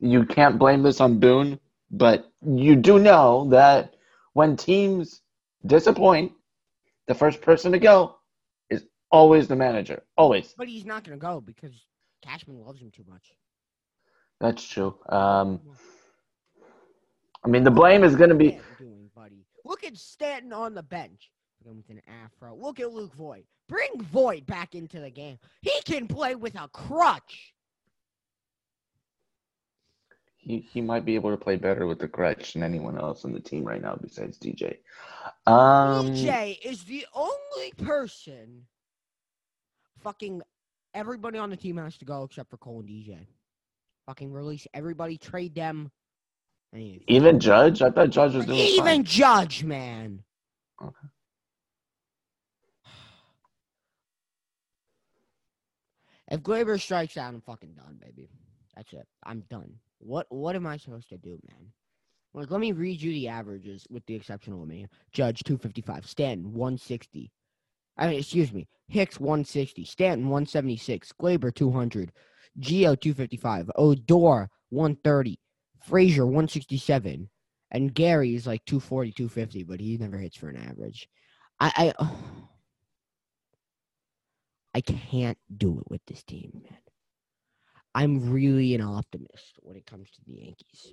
you 0.00 0.24
can't 0.24 0.58
blame 0.58 0.82
this 0.82 1.00
on 1.00 1.18
Boone, 1.18 1.60
but 1.90 2.32
you 2.40 2.76
do 2.76 2.98
know 2.98 3.48
that 3.50 3.94
when 4.32 4.56
teams 4.56 5.20
disappoint, 5.66 6.32
the 7.06 7.14
first 7.14 7.40
person 7.40 7.72
to 7.72 7.78
go 7.78 8.17
always 9.10 9.48
the 9.48 9.56
manager. 9.56 10.02
Always. 10.16 10.54
But 10.56 10.68
he's 10.68 10.84
not 10.84 11.04
going 11.04 11.18
to 11.18 11.24
go 11.24 11.40
because 11.40 11.72
Cashman 12.22 12.60
loves 12.60 12.80
him 12.80 12.90
too 12.90 13.04
much. 13.08 13.32
That's 14.40 14.66
true. 14.66 14.94
Um, 15.08 15.60
I 17.44 17.48
mean, 17.48 17.64
the 17.64 17.70
blame 17.70 18.04
is 18.04 18.16
going 18.16 18.30
to 18.30 18.36
be. 18.36 18.60
Doing, 18.78 19.10
buddy. 19.14 19.44
Look 19.64 19.84
at 19.84 19.96
Stanton 19.96 20.52
on 20.52 20.74
the 20.74 20.82
bench. 20.82 21.30
Look 21.64 21.72
at 21.72 21.76
with 21.76 21.90
an 21.90 22.02
afro. 22.24 22.56
Look 22.56 22.80
at 22.80 22.92
Luke 22.92 23.14
Voit. 23.14 23.44
Bring 23.68 24.00
Voit 24.00 24.46
back 24.46 24.74
into 24.74 25.00
the 25.00 25.10
game. 25.10 25.38
He 25.60 25.72
can 25.84 26.06
play 26.06 26.34
with 26.34 26.54
a 26.54 26.68
crutch. 26.68 27.52
He, 30.36 30.60
he 30.60 30.80
might 30.80 31.04
be 31.04 31.14
able 31.14 31.30
to 31.30 31.36
play 31.36 31.56
better 31.56 31.86
with 31.86 31.98
the 31.98 32.08
crutch 32.08 32.54
than 32.54 32.62
anyone 32.62 32.98
else 32.98 33.24
on 33.24 33.32
the 33.32 33.40
team 33.40 33.64
right 33.64 33.82
now 33.82 33.98
besides 34.00 34.38
DJ. 34.38 34.78
Um, 35.46 36.14
DJ 36.14 36.58
is 36.64 36.84
the 36.84 37.04
only 37.14 37.72
person. 37.76 38.64
Fucking 40.02 40.42
everybody 40.94 41.38
on 41.38 41.50
the 41.50 41.56
team 41.56 41.76
has 41.76 41.96
to 41.98 42.04
go 42.04 42.24
except 42.24 42.50
for 42.50 42.56
Cole 42.56 42.80
and 42.80 42.88
DJ. 42.88 43.26
Fucking 44.06 44.32
release 44.32 44.66
everybody, 44.74 45.18
trade 45.18 45.54
them. 45.54 45.90
Even 46.74 47.40
Judge? 47.40 47.82
I 47.82 47.90
thought 47.90 48.10
Judge 48.10 48.34
was 48.34 48.46
doing 48.46 48.58
even 48.58 48.84
fine. 48.84 49.04
Judge, 49.04 49.64
man. 49.64 50.22
Okay. 50.82 50.94
If 56.30 56.42
Gleyber 56.42 56.78
strikes 56.78 57.16
out, 57.16 57.32
I'm 57.32 57.40
fucking 57.40 57.72
done, 57.72 57.98
baby. 58.04 58.28
That's 58.76 58.92
it. 58.92 59.06
I'm 59.24 59.44
done. 59.48 59.72
What 59.98 60.26
What 60.28 60.56
am 60.56 60.66
I 60.66 60.76
supposed 60.76 61.08
to 61.08 61.16
do, 61.16 61.38
man? 61.48 61.72
Like, 62.34 62.50
let 62.50 62.60
me 62.60 62.72
read 62.72 63.00
you 63.00 63.12
the 63.12 63.28
averages, 63.28 63.86
with 63.90 64.04
the 64.06 64.14
exception 64.14 64.52
of 64.52 64.68
me. 64.68 64.86
Judge 65.10 65.42
255, 65.44 66.06
Stanton 66.06 66.52
160. 66.52 67.32
I 67.98 68.06
mean, 68.08 68.18
excuse 68.18 68.52
me, 68.52 68.68
Hicks 68.88 69.18
160, 69.20 69.84
Stanton 69.84 70.28
176, 70.28 71.12
Gleyber 71.20 71.54
200, 71.54 72.12
Gio 72.60 72.98
255, 72.98 73.70
Odor 73.76 74.48
130, 74.70 75.38
Frazier 75.80 76.24
167, 76.24 77.28
and 77.70 77.94
Gary 77.94 78.34
is 78.34 78.46
like 78.46 78.64
240, 78.64 79.12
250, 79.12 79.64
but 79.64 79.80
he 79.80 79.96
never 79.98 80.16
hits 80.16 80.36
for 80.36 80.48
an 80.48 80.56
average. 80.56 81.08
I 81.60 81.92
I, 81.98 82.06
I 84.74 84.80
can't 84.80 85.38
do 85.54 85.78
it 85.80 85.90
with 85.90 86.00
this 86.06 86.22
team, 86.22 86.62
man. 86.62 86.78
I'm 87.94 88.30
really 88.30 88.74
an 88.74 88.82
optimist 88.82 89.58
when 89.60 89.76
it 89.76 89.86
comes 89.86 90.10
to 90.10 90.20
the 90.26 90.34
Yankees. 90.34 90.92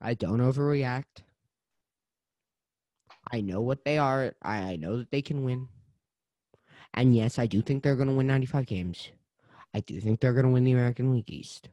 I 0.00 0.14
don't 0.14 0.40
overreact. 0.40 1.22
I 3.32 3.40
know 3.40 3.60
what 3.60 3.84
they 3.84 3.98
are. 3.98 4.34
I, 4.42 4.76
know 4.76 4.98
that 4.98 5.10
they 5.10 5.22
can 5.22 5.44
win. 5.44 5.68
And 6.92 7.14
yes, 7.14 7.38
I 7.38 7.46
do 7.46 7.62
think 7.62 7.82
they're 7.82 7.96
going 7.96 8.08
to 8.08 8.14
win 8.14 8.26
95 8.26 8.66
games. 8.66 9.10
I 9.74 9.80
do 9.80 10.00
think 10.00 10.20
they're 10.20 10.34
going 10.34 10.46
to 10.46 10.52
win 10.52 10.64
the 10.64 10.72
American 10.72 11.12
League 11.12 11.30
East. 11.30 11.68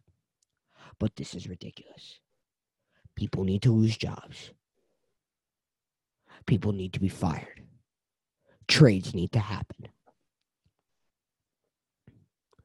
But 0.99 1.15
this 1.15 1.35
is 1.35 1.47
ridiculous. 1.47 2.19
People 3.15 3.43
need 3.43 3.61
to 3.63 3.71
lose 3.71 3.97
jobs. 3.97 4.51
People 6.47 6.71
need 6.71 6.93
to 6.93 6.99
be 6.99 7.09
fired. 7.09 7.61
Trades 8.67 9.13
need 9.13 9.31
to 9.33 9.39
happen. 9.39 9.89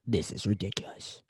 This 0.06 0.30
is 0.30 0.46
ridiculous. 0.46 1.20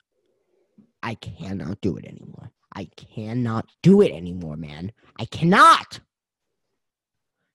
I 1.01 1.15
cannot 1.15 1.81
do 1.81 1.97
it 1.97 2.05
anymore. 2.05 2.51
I 2.75 2.85
cannot 2.95 3.69
do 3.81 4.01
it 4.01 4.11
anymore, 4.11 4.55
man. 4.55 4.91
I 5.19 5.25
cannot. 5.25 5.99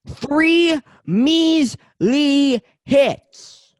Three 0.07 0.79
measly 1.05 2.61
hits. 2.85 3.75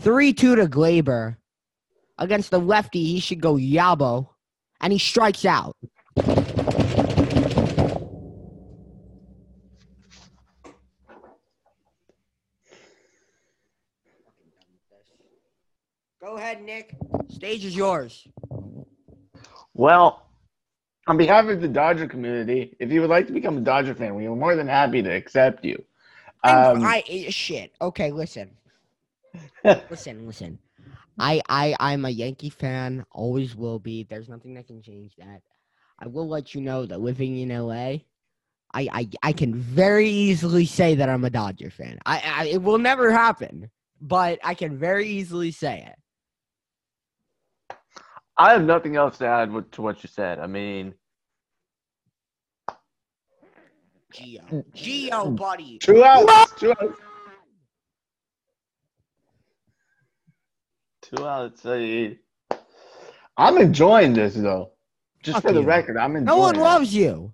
3 0.00 0.32
2 0.32 0.56
to 0.56 0.66
Gleyber. 0.66 1.36
Against 2.18 2.50
the 2.50 2.60
lefty, 2.60 3.04
he 3.04 3.20
should 3.20 3.40
go 3.40 3.54
Yabo. 3.54 4.28
And 4.80 4.92
he 4.92 4.98
strikes 4.98 5.44
out. 5.44 5.76
Go 16.20 16.36
ahead, 16.36 16.62
Nick. 16.62 16.96
Stage 17.28 17.64
is 17.64 17.74
yours. 17.74 18.26
Well, 19.74 20.29
on 21.10 21.16
behalf 21.16 21.46
of 21.46 21.60
the 21.60 21.66
Dodger 21.66 22.06
community, 22.06 22.76
if 22.78 22.92
you 22.92 23.00
would 23.00 23.10
like 23.10 23.26
to 23.26 23.32
become 23.32 23.58
a 23.58 23.60
Dodger 23.60 23.96
fan, 23.96 24.14
we 24.14 24.26
are 24.26 24.36
more 24.36 24.54
than 24.54 24.68
happy 24.68 25.02
to 25.02 25.10
accept 25.10 25.64
you. 25.64 25.74
Um, 26.44 26.84
I 26.84 27.02
eh, 27.08 27.30
shit. 27.30 27.72
Okay, 27.82 28.12
listen. 28.12 28.56
listen, 29.64 30.24
listen. 30.24 30.60
I 31.18 31.42
I 31.48 31.74
I'm 31.80 32.04
a 32.04 32.10
Yankee 32.10 32.48
fan. 32.48 33.04
Always 33.10 33.56
will 33.56 33.80
be. 33.80 34.04
There's 34.04 34.28
nothing 34.28 34.54
that 34.54 34.68
can 34.68 34.82
change 34.82 35.16
that. 35.18 35.42
I 35.98 36.06
will 36.06 36.28
let 36.28 36.54
you 36.54 36.60
know 36.60 36.86
that 36.86 37.00
living 37.00 37.38
in 37.40 37.48
LA, 37.48 37.74
I 38.72 38.88
I 38.92 39.08
I 39.24 39.32
can 39.32 39.52
very 39.56 40.08
easily 40.08 40.64
say 40.64 40.94
that 40.94 41.08
I'm 41.08 41.24
a 41.24 41.30
Dodger 41.30 41.70
fan. 41.70 41.98
I, 42.06 42.22
I 42.24 42.44
it 42.46 42.62
will 42.62 42.78
never 42.78 43.10
happen, 43.10 43.68
but 44.00 44.38
I 44.44 44.54
can 44.54 44.78
very 44.78 45.08
easily 45.08 45.50
say 45.50 45.88
it. 45.88 47.76
I 48.38 48.52
have 48.52 48.62
nothing 48.62 48.94
else 48.94 49.18
to 49.18 49.26
add 49.26 49.50
to 49.72 49.82
what 49.82 50.04
you 50.04 50.08
said. 50.08 50.38
I 50.38 50.46
mean, 50.46 50.94
Gio, 54.12 54.64
Gio, 54.74 55.36
buddy. 55.36 55.78
two 55.78 56.04
outs, 56.04 56.52
two 56.58 56.72
outs, 56.72 57.00
two 61.02 61.26
outs. 61.26 61.66
uh, 61.66 62.14
I'm 63.36 63.58
enjoying 63.58 64.12
this 64.12 64.34
though. 64.34 64.72
Just 65.22 65.36
Fuck 65.36 65.42
for 65.44 65.52
the 65.52 65.60
you. 65.60 65.66
record, 65.66 65.96
I'm 65.96 66.16
enjoying. 66.16 66.24
No 66.26 66.36
one 66.38 66.56
it. 66.56 66.60
loves 66.60 66.94
you. 66.94 67.32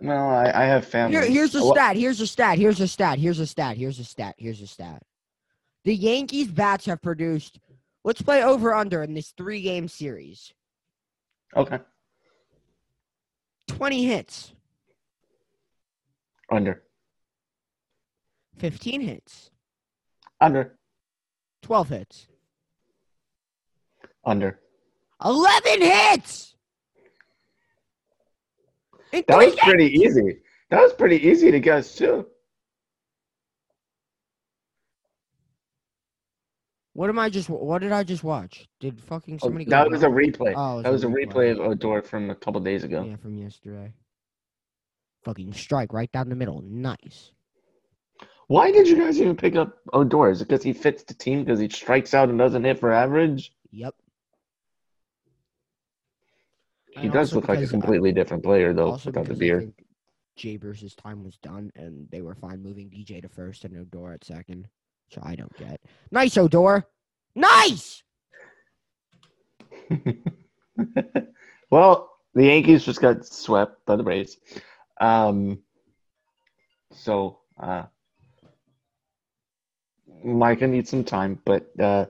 Well, 0.00 0.28
I, 0.28 0.50
I 0.54 0.64
have 0.64 0.86
family. 0.86 1.16
Here, 1.16 1.24
here's 1.24 1.54
a 1.54 1.62
stat. 1.62 1.96
Here's 1.96 2.20
a 2.20 2.26
stat. 2.26 2.58
Here's 2.58 2.80
a 2.80 2.88
stat. 2.88 3.18
Here's 3.18 3.38
a 3.40 3.46
stat. 3.46 3.76
Here's 3.76 3.98
a 3.98 4.04
stat. 4.04 4.34
Here's 4.38 4.60
a 4.60 4.66
stat. 4.66 5.02
The 5.84 5.94
Yankees 5.94 6.48
bats 6.48 6.84
have 6.86 7.00
produced. 7.00 7.60
Let's 8.04 8.20
play 8.20 8.42
over 8.42 8.74
under 8.74 9.02
in 9.02 9.14
this 9.14 9.32
three 9.36 9.62
game 9.62 9.88
series. 9.88 10.52
Okay, 11.56 11.78
Twenty 13.68 14.04
hits, 14.04 14.52
under, 16.50 16.82
fifteen 18.58 19.00
hits, 19.00 19.50
under, 20.40 20.78
twelve 21.62 21.88
hits, 21.88 22.26
under. 24.24 24.60
eleven 25.24 25.80
hits. 25.82 26.54
In 29.12 29.24
That 29.28 29.38
was 29.38 29.54
pretty 29.56 29.86
easy. 29.86 30.40
That 30.70 30.80
was 30.82 30.92
pretty 30.92 31.26
easy 31.26 31.50
to 31.50 31.60
guess 31.60 31.94
too. 31.94 32.26
What 36.92 37.08
am 37.10 37.18
I 37.18 37.28
just? 37.28 37.48
What 37.48 37.82
did 37.82 37.92
I 37.92 38.02
just 38.04 38.24
watch? 38.24 38.66
Did 38.80 39.00
fucking 39.00 39.38
Oh, 39.42 39.46
somebody? 39.46 39.64
go 39.66 39.70
that 39.70 39.90
was 39.90 40.02
a 40.02 40.08
replay. 40.08 40.54
Oh, 40.56 40.82
that 40.82 40.90
was 40.90 41.04
a 41.04 41.08
replay 41.08 41.52
of 41.52 41.60
Odor 41.60 42.02
from 42.02 42.30
a 42.30 42.34
couple 42.34 42.60
days 42.60 42.84
ago. 42.84 43.04
Yeah, 43.04 43.16
from 43.16 43.36
yesterday. 43.36 43.92
Fucking 45.26 45.52
strike 45.54 45.92
right 45.92 46.10
down 46.12 46.28
the 46.28 46.36
middle. 46.36 46.62
Nice. 46.62 47.32
Why 48.46 48.70
did 48.70 48.86
you 48.86 48.96
guys 48.96 49.20
even 49.20 49.34
pick 49.34 49.56
up 49.56 49.76
Odor? 49.92 50.30
Is 50.30 50.40
it 50.40 50.46
because 50.46 50.62
he 50.62 50.72
fits 50.72 51.02
the 51.02 51.14
team 51.14 51.42
because 51.42 51.58
he 51.58 51.68
strikes 51.68 52.14
out 52.14 52.28
and 52.28 52.38
doesn't 52.38 52.62
hit 52.62 52.78
for 52.78 52.92
average? 52.92 53.52
Yep. 53.72 53.96
He 56.92 57.00
And 57.00 57.12
does 57.12 57.34
look 57.34 57.48
like 57.48 57.58
a 57.58 57.62
I- 57.62 57.64
uh, 57.64 57.68
completely 57.70 58.12
different 58.12 58.44
player 58.44 58.72
though 58.72 58.92
without 59.04 59.26
the 59.26 59.34
beard. 59.34 59.72
Bruce's 60.60 60.94
time 60.94 61.24
was 61.24 61.36
done, 61.38 61.72
and 61.74 62.08
they 62.12 62.22
were 62.22 62.36
fine 62.36 62.62
moving 62.62 62.88
DJ 62.88 63.20
to 63.20 63.28
first 63.28 63.64
and 63.64 63.76
Odor 63.76 64.12
at 64.12 64.22
second, 64.24 64.68
which 65.08 65.18
I 65.24 65.34
don't 65.34 65.56
get. 65.56 65.80
Nice, 66.12 66.36
Odor. 66.38 66.86
Nice. 67.34 68.04
well, 71.70 72.12
the 72.34 72.44
Yankees 72.44 72.84
just 72.84 73.00
got 73.00 73.26
swept 73.26 73.84
by 73.86 73.96
the 73.96 74.04
Rays. 74.04 74.36
Um, 75.00 75.60
so 76.92 77.38
uh, 77.60 77.84
Micah 80.24 80.66
needs 80.66 80.90
some 80.90 81.04
time, 81.04 81.40
but 81.44 81.68
uh, 81.78 82.06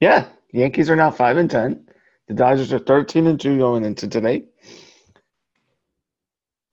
yeah, 0.00 0.28
the 0.52 0.60
Yankees 0.60 0.90
are 0.90 0.96
now 0.96 1.10
five 1.10 1.36
and 1.36 1.50
ten. 1.50 1.88
The 2.28 2.34
Dodgers 2.34 2.72
are 2.72 2.78
thirteen 2.78 3.26
and 3.26 3.38
two 3.40 3.58
going 3.58 3.84
into 3.84 4.08
today, 4.08 4.44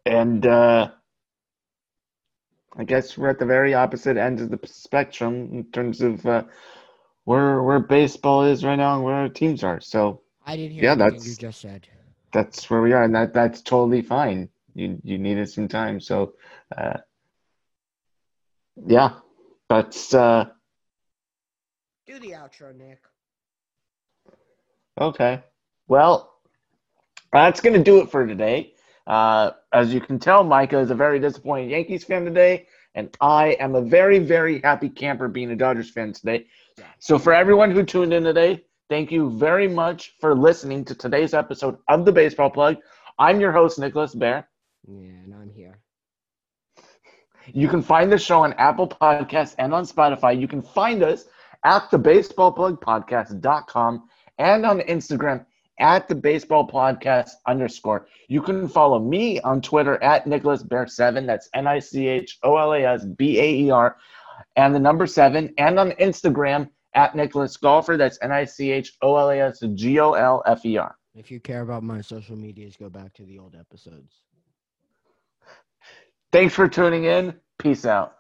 and 0.06 0.46
uh, 0.46 0.92
I 2.78 2.84
guess 2.86 3.18
we're 3.18 3.30
at 3.30 3.40
the 3.40 3.46
very 3.46 3.74
opposite 3.74 4.16
end 4.18 4.40
of 4.40 4.50
the 4.50 4.60
spectrum 4.66 5.50
in 5.52 5.66
terms 5.72 6.02
of 6.02 6.26
uh, 6.26 6.44
where 7.26 7.62
where 7.64 7.80
baseball 7.80 8.44
is 8.46 8.64
right 8.64 8.78
now 8.78 8.96
and 8.96 9.04
where 9.04 9.16
our 9.16 9.30
teams 9.30 9.64
are. 9.64 9.82
So 9.82 10.22
I 10.46 10.56
didn't 10.56 10.72
hear 10.74 10.84
Yeah, 10.86 10.96
that's- 10.96 11.28
you 11.28 11.36
just 11.36 11.60
said. 11.60 11.88
that's 12.32 12.70
where 12.70 12.82
we 12.82 12.94
are, 12.94 13.04
and 13.04 13.14
that 13.16 13.34
that's 13.34 13.62
totally 13.62 14.02
fine. 14.02 14.48
You 14.76 15.00
you 15.04 15.18
needed 15.18 15.50
some 15.50 15.68
time, 15.68 16.00
so 16.00 16.34
uh, 16.78 16.98
yeah, 18.88 19.14
that's 19.70 20.14
uh, 20.14 20.46
Do 22.06 22.20
the 22.20 22.32
outro, 22.32 22.76
Nick. 22.76 23.04
okay. 25.00 25.44
Well, 25.88 26.32
that's 27.32 27.62
gonna 27.62 27.84
do 27.84 28.00
it 28.00 28.10
for 28.10 28.26
today. 28.28 28.74
Uh, 29.08 29.52
as 29.74 29.94
you 29.94 30.02
can 30.02 30.20
tell, 30.20 30.44
Micah 30.44 30.80
is 30.80 30.92
a 30.92 30.96
very 30.96 31.20
disappointed 31.20 31.72
Yankees 31.72 32.04
fan 32.04 32.26
today, 32.26 32.68
and 32.96 33.16
I 33.22 33.58
am 33.60 33.76
a 33.76 33.82
very 33.82 34.20
very 34.20 34.60
happy 34.62 34.90
camper 34.90 35.28
being 35.28 35.52
a 35.52 35.56
Dodgers 35.56 35.92
fan 35.92 36.14
today. 36.14 36.48
So 37.00 37.18
for 37.20 37.34
everyone 37.34 37.72
who 37.72 37.84
tuned 37.84 38.14
in 38.14 38.24
today, 38.24 38.66
thank 38.90 39.12
you 39.12 39.32
very 39.32 39.68
much 39.68 40.16
for 40.20 40.36
listening 40.36 40.86
to 40.86 40.96
today's 40.96 41.34
episode 41.34 41.78
of 41.90 42.06
the 42.06 42.12
Baseball 42.14 42.52
Plug. 42.52 42.78
I'm 43.20 43.42
your 43.42 43.54
host 43.54 43.80
Nicholas 43.80 44.16
Baer. 44.16 44.48
Yeah, 44.88 45.24
and 45.24 45.34
I'm 45.34 45.50
here. 45.50 45.80
You 47.54 47.68
can 47.68 47.82
find 47.82 48.12
the 48.12 48.20
show 48.20 48.44
on 48.44 48.54
Apple 48.54 48.88
Podcasts 48.88 49.56
and 49.58 49.74
on 49.74 49.86
Spotify. 49.86 50.40
You 50.40 50.48
can 50.48 50.62
find 50.62 51.02
us 51.04 51.26
at 51.66 51.90
the 51.92 51.98
baseballplugpodcast.com 51.98 54.04
and 54.38 54.66
on 54.66 54.80
Instagram 54.82 55.46
at 55.80 56.08
the 56.08 56.16
baseball 56.16 56.68
podcast 56.68 57.30
underscore. 57.48 58.08
You 58.28 58.42
can 58.42 58.68
follow 58.68 59.00
me 59.00 59.40
on 59.42 59.62
Twitter 59.62 60.02
at 60.04 60.28
Nicholas 60.28 60.64
Baer 60.64 60.88
7. 60.88 61.26
That's 61.26 61.50
N 61.54 61.68
I 61.68 61.80
C 61.80 62.08
H 62.08 62.38
O 62.44 62.58
L 62.58 62.74
A 62.74 62.84
S 62.84 63.06
B 63.06 63.40
A 63.40 63.50
E 63.66 63.72
R 63.72 63.96
and 64.56 64.76
the 64.76 64.80
number 64.80 65.08
seven. 65.08 65.54
And 65.58 65.80
on 65.80 65.92
Instagram 65.92 66.70
at 66.94 67.16
Nicholas 67.16 67.58
Golfer. 67.58 67.98
That's 67.98 68.20
N 68.22 68.32
I 68.32 68.46
C 68.46 68.72
H 68.72 68.94
O 69.02 69.16
L 69.16 69.30
A 69.30 69.40
S 69.40 69.64
G 69.76 70.00
O 70.00 70.14
L 70.14 70.44
F 70.46 70.66
E 70.66 70.78
R. 70.78 70.96
If 71.16 71.30
you 71.30 71.40
care 71.40 71.62
about 71.62 71.84
my 71.84 72.02
social 72.02 72.38
medias, 72.38 72.78
go 72.78 72.90
back 72.90 73.14
to 73.14 73.24
the 73.24 73.38
old 73.38 73.56
episodes. 73.56 74.22
Thanks 76.32 76.54
for 76.56 76.68
tuning 76.68 77.06
in. 77.06 77.36
Peace 77.60 77.86
out. 77.86 78.16